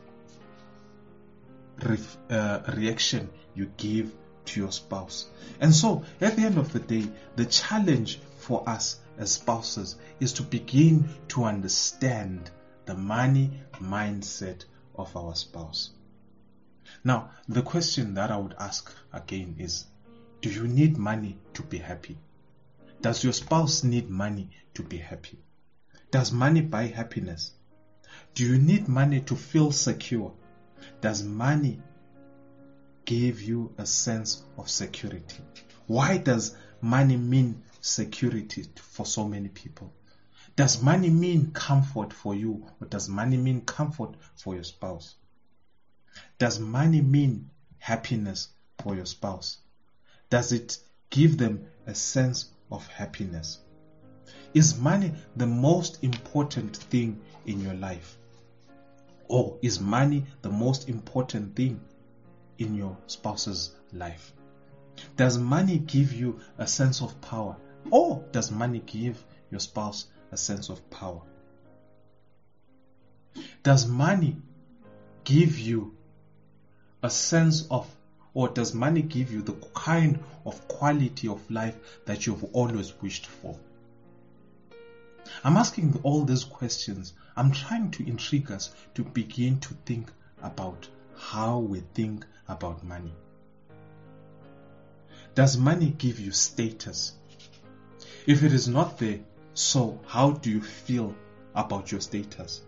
uh, 2.30 2.60
reaction 2.76 3.30
you 3.58 3.72
give 3.78 4.14
to 4.46 4.60
your 4.60 4.72
spouse. 4.72 5.26
And 5.60 5.74
so, 5.74 6.04
at 6.22 6.36
the 6.36 6.44
end 6.44 6.58
of 6.58 6.72
the 6.72 6.80
day, 6.80 7.08
the 7.36 7.46
challenge 7.46 8.20
for 8.38 8.68
us 8.70 9.00
as 9.18 9.32
spouses 9.32 9.96
is 10.20 10.34
to 10.34 10.44
begin 10.44 11.10
to 11.30 11.44
understand 11.44 12.52
the 12.86 12.96
money 12.96 13.52
mindset 13.82 14.64
of 14.96 15.16
our 15.18 15.36
spouse. 15.36 15.90
Now, 17.04 17.32
the 17.50 17.62
question 17.62 18.14
that 18.14 18.32
I 18.32 18.38
would 18.38 18.56
ask 18.60 18.94
again 19.12 19.56
is 19.60 19.86
Do 20.42 20.50
you 20.50 20.68
need 20.68 20.98
money 20.98 21.38
to 21.56 21.64
be 21.64 21.80
happy? 21.80 22.18
Does 23.02 23.24
your 23.24 23.34
spouse 23.34 23.84
need 23.84 24.10
money 24.10 24.50
to 24.76 24.84
be 24.84 24.98
happy? 24.98 25.40
Does 26.12 26.32
money 26.32 26.62
buy 26.62 26.88
happiness? 26.88 27.52
Do 28.34 28.46
you 28.46 28.58
need 28.58 28.88
money 28.88 29.22
to 29.22 29.36
feel 29.36 29.72
secure? 29.72 30.34
Does 31.02 31.24
money 31.24 31.82
give 33.08 33.42
you 33.42 33.74
a 33.78 33.86
sense 33.86 34.44
of 34.58 34.70
security? 34.70 35.42
Why 35.88 36.18
does 36.18 36.56
money 36.82 37.16
mean 37.16 37.64
security 37.80 38.66
for 38.76 39.06
so 39.06 39.26
many 39.26 39.48
people? 39.48 39.94
Does 40.58 40.84
money 40.84 41.10
mean 41.10 41.52
comfort 41.52 42.12
for 42.12 42.36
you 42.36 42.68
or 42.82 42.88
does 42.88 43.08
money 43.08 43.38
mean 43.38 43.62
comfort 43.62 44.16
for 44.36 44.56
your 44.56 44.66
spouse? 44.66 45.16
Does 46.38 46.60
money 46.60 47.00
mean 47.02 47.50
happiness 47.80 48.50
for 48.84 48.94
your 48.94 49.06
spouse? 49.06 49.60
Does 50.30 50.52
it 50.52 50.78
give 51.10 51.38
them 51.38 51.66
a 51.86 51.96
sense 51.96 52.50
of 52.70 52.86
happiness? 52.88 53.60
Is 54.54 54.78
money 54.78 55.14
the 55.38 55.48
most 55.48 56.04
important 56.04 56.76
thing 56.76 57.22
in 57.46 57.62
your 57.62 57.76
life? 57.76 58.18
Or 59.30 59.58
is 59.62 59.80
money 59.80 60.26
the 60.42 60.50
most 60.50 60.90
important 60.90 61.56
thing 61.56 61.80
in 62.58 62.76
your 62.76 62.98
spouse's 63.08 63.72
life? 63.94 64.34
Does 65.16 65.38
money 65.38 65.78
give 65.78 66.14
you 66.14 66.40
a 66.58 66.68
sense 66.68 67.02
of 67.02 67.20
power? 67.22 67.56
Or 67.92 68.24
does 68.32 68.52
money 68.52 68.82
give 68.86 69.24
your 69.52 69.60
spouse 69.60 70.08
a 70.32 70.38
sense 70.38 70.70
of 70.70 70.90
power? 70.90 71.22
Does 73.64 73.88
money 73.88 74.38
give 75.24 75.60
you 75.60 75.96
a 77.04 77.10
sense 77.10 77.68
of, 77.70 77.88
or 78.34 78.50
does 78.50 78.74
money 78.74 79.02
give 79.02 79.32
you 79.32 79.42
the 79.42 79.54
kind 79.74 80.20
of 80.46 80.68
quality 80.68 81.28
of 81.28 81.50
life 81.52 81.78
that 82.06 82.26
you've 82.26 82.44
always 82.54 83.00
wished 83.02 83.28
for? 83.28 83.58
I'm 85.44 85.58
asking 85.58 86.00
all 86.04 86.24
these 86.24 86.44
questions. 86.44 87.14
I'm 87.36 87.52
trying 87.52 87.92
to 87.92 88.08
intrigue 88.08 88.52
us 88.52 88.74
to 88.96 89.04
begin 89.04 89.60
to 89.60 89.74
think 89.86 90.12
about 90.42 90.88
how 91.18 91.58
we 91.58 91.82
think 91.94 92.26
about 92.48 92.84
money. 92.84 93.14
Does 95.36 95.58
money 95.58 95.94
give 95.98 96.20
you 96.20 96.32
status? 96.32 97.14
If 98.26 98.44
it 98.44 98.54
is 98.54 98.68
not 98.68 98.98
there, 98.98 99.20
so 99.54 100.00
how 100.06 100.32
do 100.32 100.50
you 100.50 100.62
feel 100.62 101.16
about 101.56 101.92
your 101.92 102.02
status? 102.02 102.62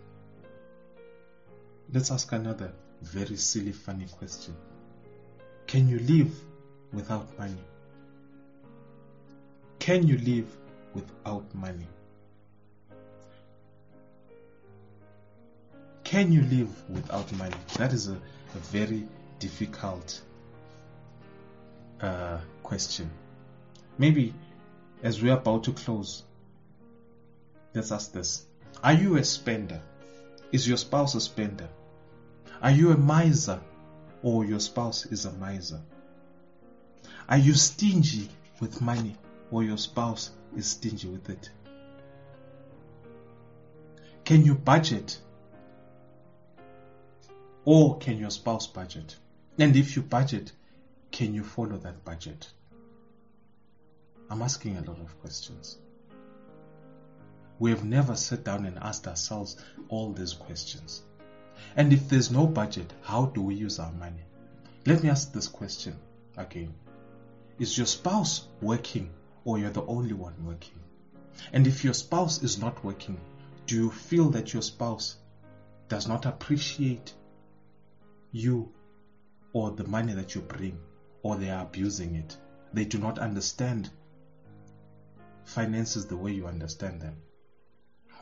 Let's 1.92 2.10
ask 2.10 2.30
another 2.32 2.72
very 3.02 3.36
silly, 3.36 3.72
funny 3.72 4.06
question. 4.06 4.54
Can 5.66 5.88
you 5.88 5.98
live 6.00 6.32
without 6.92 7.26
money? 7.38 7.64
Can 9.78 10.06
you 10.06 10.18
live 10.18 10.56
without 10.94 11.54
money? 11.54 11.86
Can 16.10 16.32
you 16.32 16.42
live 16.42 16.90
without 16.90 17.30
money? 17.34 17.54
That 17.76 17.92
is 17.92 18.08
a, 18.08 18.14
a 18.14 18.58
very 18.72 19.06
difficult 19.38 20.20
uh, 22.00 22.38
question. 22.64 23.08
Maybe 23.96 24.34
as 25.04 25.22
we're 25.22 25.34
about 25.34 25.62
to 25.64 25.72
close, 25.72 26.24
let's 27.74 27.92
ask 27.92 28.10
this 28.10 28.44
Are 28.82 28.92
you 28.92 29.18
a 29.18 29.24
spender? 29.24 29.80
Is 30.50 30.66
your 30.66 30.78
spouse 30.78 31.14
a 31.14 31.20
spender? 31.20 31.68
Are 32.60 32.72
you 32.72 32.90
a 32.90 32.96
miser 32.96 33.60
or 34.24 34.44
your 34.44 34.58
spouse 34.58 35.06
is 35.06 35.26
a 35.26 35.32
miser? 35.34 35.80
Are 37.28 37.38
you 37.38 37.54
stingy 37.54 38.28
with 38.58 38.80
money 38.80 39.14
or 39.52 39.62
your 39.62 39.78
spouse 39.78 40.32
is 40.56 40.66
stingy 40.66 41.06
with 41.06 41.30
it? 41.30 41.50
Can 44.24 44.44
you 44.44 44.56
budget 44.56 45.16
or 47.72 47.96
can 47.98 48.18
your 48.18 48.30
spouse 48.30 48.66
budget? 48.66 49.14
And 49.56 49.76
if 49.76 49.94
you 49.94 50.02
budget, 50.02 50.50
can 51.12 51.32
you 51.32 51.44
follow 51.44 51.76
that 51.76 52.04
budget? 52.04 52.50
I'm 54.28 54.42
asking 54.42 54.76
a 54.76 54.80
lot 54.80 54.98
of 54.98 55.20
questions. 55.20 55.78
We 57.60 57.70
have 57.70 57.84
never 57.84 58.16
sat 58.16 58.42
down 58.42 58.66
and 58.66 58.76
asked 58.80 59.06
ourselves 59.06 59.56
all 59.88 60.12
these 60.12 60.32
questions. 60.32 61.02
And 61.76 61.92
if 61.92 62.08
there's 62.08 62.32
no 62.32 62.44
budget, 62.44 62.92
how 63.02 63.26
do 63.26 63.40
we 63.40 63.54
use 63.54 63.78
our 63.78 63.92
money? 63.92 64.24
Let 64.84 65.04
me 65.04 65.08
ask 65.08 65.32
this 65.32 65.46
question 65.46 65.94
again. 66.36 66.74
Is 67.60 67.78
your 67.78 67.86
spouse 67.86 68.48
working 68.60 69.10
or 69.44 69.60
you're 69.60 69.70
the 69.70 69.86
only 69.86 70.14
one 70.14 70.34
working? 70.44 70.80
And 71.52 71.68
if 71.68 71.84
your 71.84 71.94
spouse 71.94 72.42
is 72.42 72.58
not 72.58 72.84
working, 72.84 73.20
do 73.68 73.76
you 73.76 73.90
feel 73.92 74.28
that 74.30 74.52
your 74.52 74.62
spouse 74.62 75.18
does 75.88 76.08
not 76.08 76.26
appreciate 76.26 77.14
you 78.32 78.72
or 79.52 79.70
the 79.72 79.84
money 79.84 80.12
that 80.14 80.34
you 80.34 80.40
bring 80.40 80.78
or 81.22 81.36
they 81.36 81.50
are 81.50 81.62
abusing 81.62 82.14
it? 82.14 82.36
They 82.72 82.84
do 82.84 82.98
not 82.98 83.18
understand 83.18 83.90
finances 85.44 86.06
the 86.06 86.16
way 86.16 86.32
you 86.32 86.46
understand 86.46 87.00
them. 87.00 87.16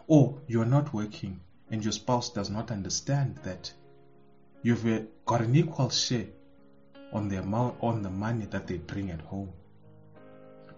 Or 0.06 0.40
you 0.46 0.62
are 0.62 0.66
not 0.66 0.94
working 0.94 1.40
and 1.70 1.82
your 1.82 1.92
spouse 1.92 2.30
does 2.30 2.48
not 2.48 2.70
understand 2.70 3.38
that 3.44 3.72
you've 4.62 4.86
uh, 4.86 5.00
got 5.26 5.42
an 5.42 5.54
equal 5.54 5.90
share 5.90 6.26
on 7.12 7.28
the 7.28 7.38
amount 7.38 7.76
on 7.82 8.02
the 8.02 8.10
money 8.10 8.46
that 8.46 8.66
they 8.66 8.78
bring 8.78 9.10
at 9.10 9.20
home. 9.20 9.52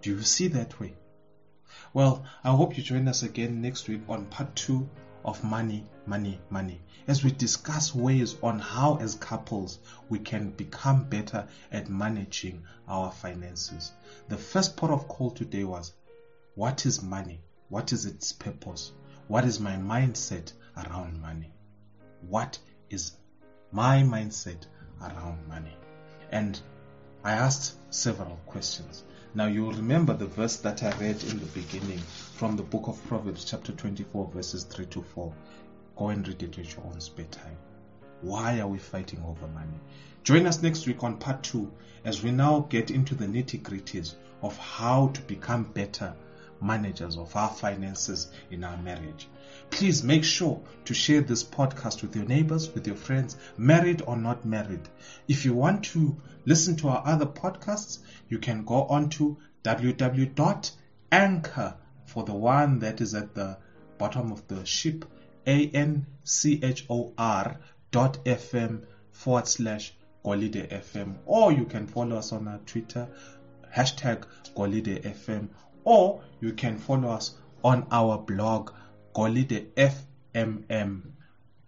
Do 0.02 0.10
you 0.10 0.22
see 0.22 0.48
that 0.48 0.78
way? 0.80 0.94
Well, 1.92 2.24
I 2.42 2.50
hope 2.50 2.76
you 2.76 2.82
join 2.82 3.06
us 3.08 3.22
again 3.22 3.62
next 3.62 3.88
week 3.88 4.02
on 4.08 4.26
part 4.26 4.54
two 4.56 4.88
of 5.24 5.44
money, 5.44 5.86
money, 6.10 6.40
money, 6.50 6.80
as 7.06 7.22
we 7.22 7.30
discuss 7.30 7.94
ways 7.94 8.34
on 8.42 8.58
how, 8.58 8.96
as 8.96 9.14
couples, 9.14 9.78
we 10.08 10.18
can 10.18 10.50
become 10.50 11.04
better 11.04 11.46
at 11.70 11.88
managing 11.88 12.60
our 12.88 13.12
finances. 13.12 13.92
The 14.28 14.36
first 14.36 14.76
part 14.76 14.90
of 14.90 15.06
call 15.06 15.30
today 15.30 15.62
was 15.62 15.92
what 16.56 16.84
is 16.84 17.00
money? 17.00 17.38
What 17.68 17.92
is 17.92 18.06
its 18.06 18.32
purpose? 18.32 18.90
What 19.28 19.44
is 19.44 19.60
my 19.60 19.76
mindset 19.76 20.52
around 20.76 21.20
money? 21.20 21.52
What 22.28 22.58
is 22.90 23.12
my 23.70 24.02
mindset 24.02 24.66
around 25.00 25.46
money? 25.46 25.76
And 26.32 26.60
I 27.22 27.34
asked 27.34 27.76
several 27.94 28.40
questions. 28.46 29.04
Now 29.32 29.46
you 29.46 29.70
remember 29.70 30.14
the 30.14 30.26
verse 30.26 30.56
that 30.56 30.82
I 30.82 30.90
read 30.98 31.22
in 31.22 31.38
the 31.38 31.46
beginning 31.54 32.00
from 32.34 32.56
the 32.56 32.64
book 32.64 32.88
of 32.88 33.00
Proverbs, 33.06 33.44
chapter 33.44 33.70
24, 33.70 34.26
verses 34.34 34.64
3 34.64 34.86
to 34.86 35.02
4. 35.02 35.32
Go 36.00 36.08
and 36.08 36.26
read 36.26 36.42
it 36.42 36.58
at 36.58 36.74
your 36.74 36.86
own 36.86 36.98
spare 36.98 37.26
time. 37.26 37.58
Why 38.22 38.58
are 38.60 38.66
we 38.66 38.78
fighting 38.78 39.22
over 39.22 39.46
money? 39.48 39.78
Join 40.24 40.46
us 40.46 40.62
next 40.62 40.86
week 40.86 41.04
on 41.04 41.18
part 41.18 41.42
two 41.42 41.70
as 42.06 42.22
we 42.22 42.30
now 42.30 42.60
get 42.70 42.90
into 42.90 43.14
the 43.14 43.26
nitty 43.26 43.60
gritties 43.60 44.14
of 44.40 44.56
how 44.56 45.08
to 45.08 45.20
become 45.20 45.64
better 45.64 46.14
managers 46.62 47.18
of 47.18 47.36
our 47.36 47.50
finances 47.50 48.28
in 48.50 48.64
our 48.64 48.78
marriage. 48.78 49.28
Please 49.68 50.02
make 50.02 50.24
sure 50.24 50.62
to 50.86 50.94
share 50.94 51.20
this 51.20 51.44
podcast 51.44 52.00
with 52.00 52.16
your 52.16 52.24
neighbors, 52.24 52.72
with 52.72 52.86
your 52.86 52.96
friends, 52.96 53.36
married 53.58 54.00
or 54.06 54.16
not 54.16 54.46
married. 54.46 54.88
If 55.28 55.44
you 55.44 55.52
want 55.52 55.84
to 55.92 56.16
listen 56.46 56.76
to 56.76 56.88
our 56.88 57.02
other 57.04 57.26
podcasts, 57.26 57.98
you 58.30 58.38
can 58.38 58.64
go 58.64 58.84
on 58.84 59.10
to 59.10 59.36
www.anchor 59.64 60.64
for 62.06 62.24
the 62.24 62.32
one 62.32 62.78
that 62.78 63.02
is 63.02 63.14
at 63.14 63.34
the 63.34 63.58
bottom 63.98 64.32
of 64.32 64.48
the 64.48 64.64
ship, 64.64 65.04
A-N-C-H-O-R 65.46 67.06
dot 67.90 68.24
FM 68.24 68.84
forward 69.12 69.48
slash 69.48 69.94
Golide 70.24 70.68
FM. 70.70 71.16
Or 71.26 71.52
you 71.52 71.64
can 71.64 71.86
follow 71.86 72.16
us 72.16 72.32
on 72.32 72.48
our 72.48 72.58
Twitter, 72.58 73.08
hashtag 73.74 74.24
Golide 74.54 75.02
FM 75.02 75.48
or 75.84 76.22
you 76.40 76.52
can 76.52 76.78
follow 76.78 77.08
us 77.10 77.34
on 77.64 77.86
our 77.90 78.18
blog 78.18 78.72
Golide 79.14 79.72
FMM. 80.34 81.02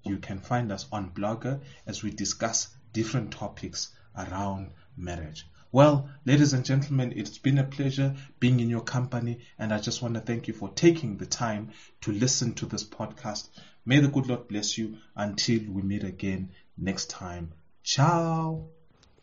You 0.04 0.18
can 0.18 0.38
find 0.38 0.72
us 0.72 0.86
on 0.92 1.10
Blogger 1.10 1.60
as 1.86 2.02
we 2.02 2.10
discuss 2.10 2.68
different 2.92 3.32
topics 3.32 3.90
around 4.16 4.72
marriage. 4.96 5.46
Well, 5.74 6.10
ladies 6.26 6.52
and 6.52 6.66
gentlemen, 6.66 7.14
it's 7.16 7.38
been 7.38 7.56
a 7.56 7.64
pleasure 7.64 8.14
being 8.38 8.60
in 8.60 8.68
your 8.68 8.82
company, 8.82 9.38
and 9.58 9.72
I 9.72 9.78
just 9.78 10.02
want 10.02 10.12
to 10.14 10.20
thank 10.20 10.46
you 10.46 10.52
for 10.52 10.68
taking 10.68 11.16
the 11.16 11.24
time 11.24 11.70
to 12.02 12.12
listen 12.12 12.52
to 12.56 12.66
this 12.66 12.84
podcast. 12.84 13.48
May 13.86 14.00
the 14.00 14.08
good 14.08 14.26
Lord 14.26 14.48
bless 14.48 14.76
you 14.76 14.98
until 15.16 15.60
we 15.70 15.80
meet 15.80 16.04
again 16.04 16.50
next 16.76 17.08
time. 17.08 17.52
Ciao. 17.82 18.66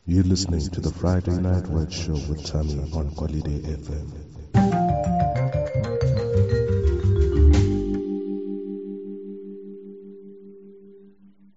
You're 0.08 0.24
listening 0.24 0.68
to 0.72 0.82
the 0.82 0.92
Friday 0.92 1.40
Night 1.40 1.68
Word 1.68 1.94
Show 1.94 2.14
with 2.14 2.44
Tammy 2.44 2.80
on 2.94 3.12
Quality 3.12 3.60
FM. 3.60 5.59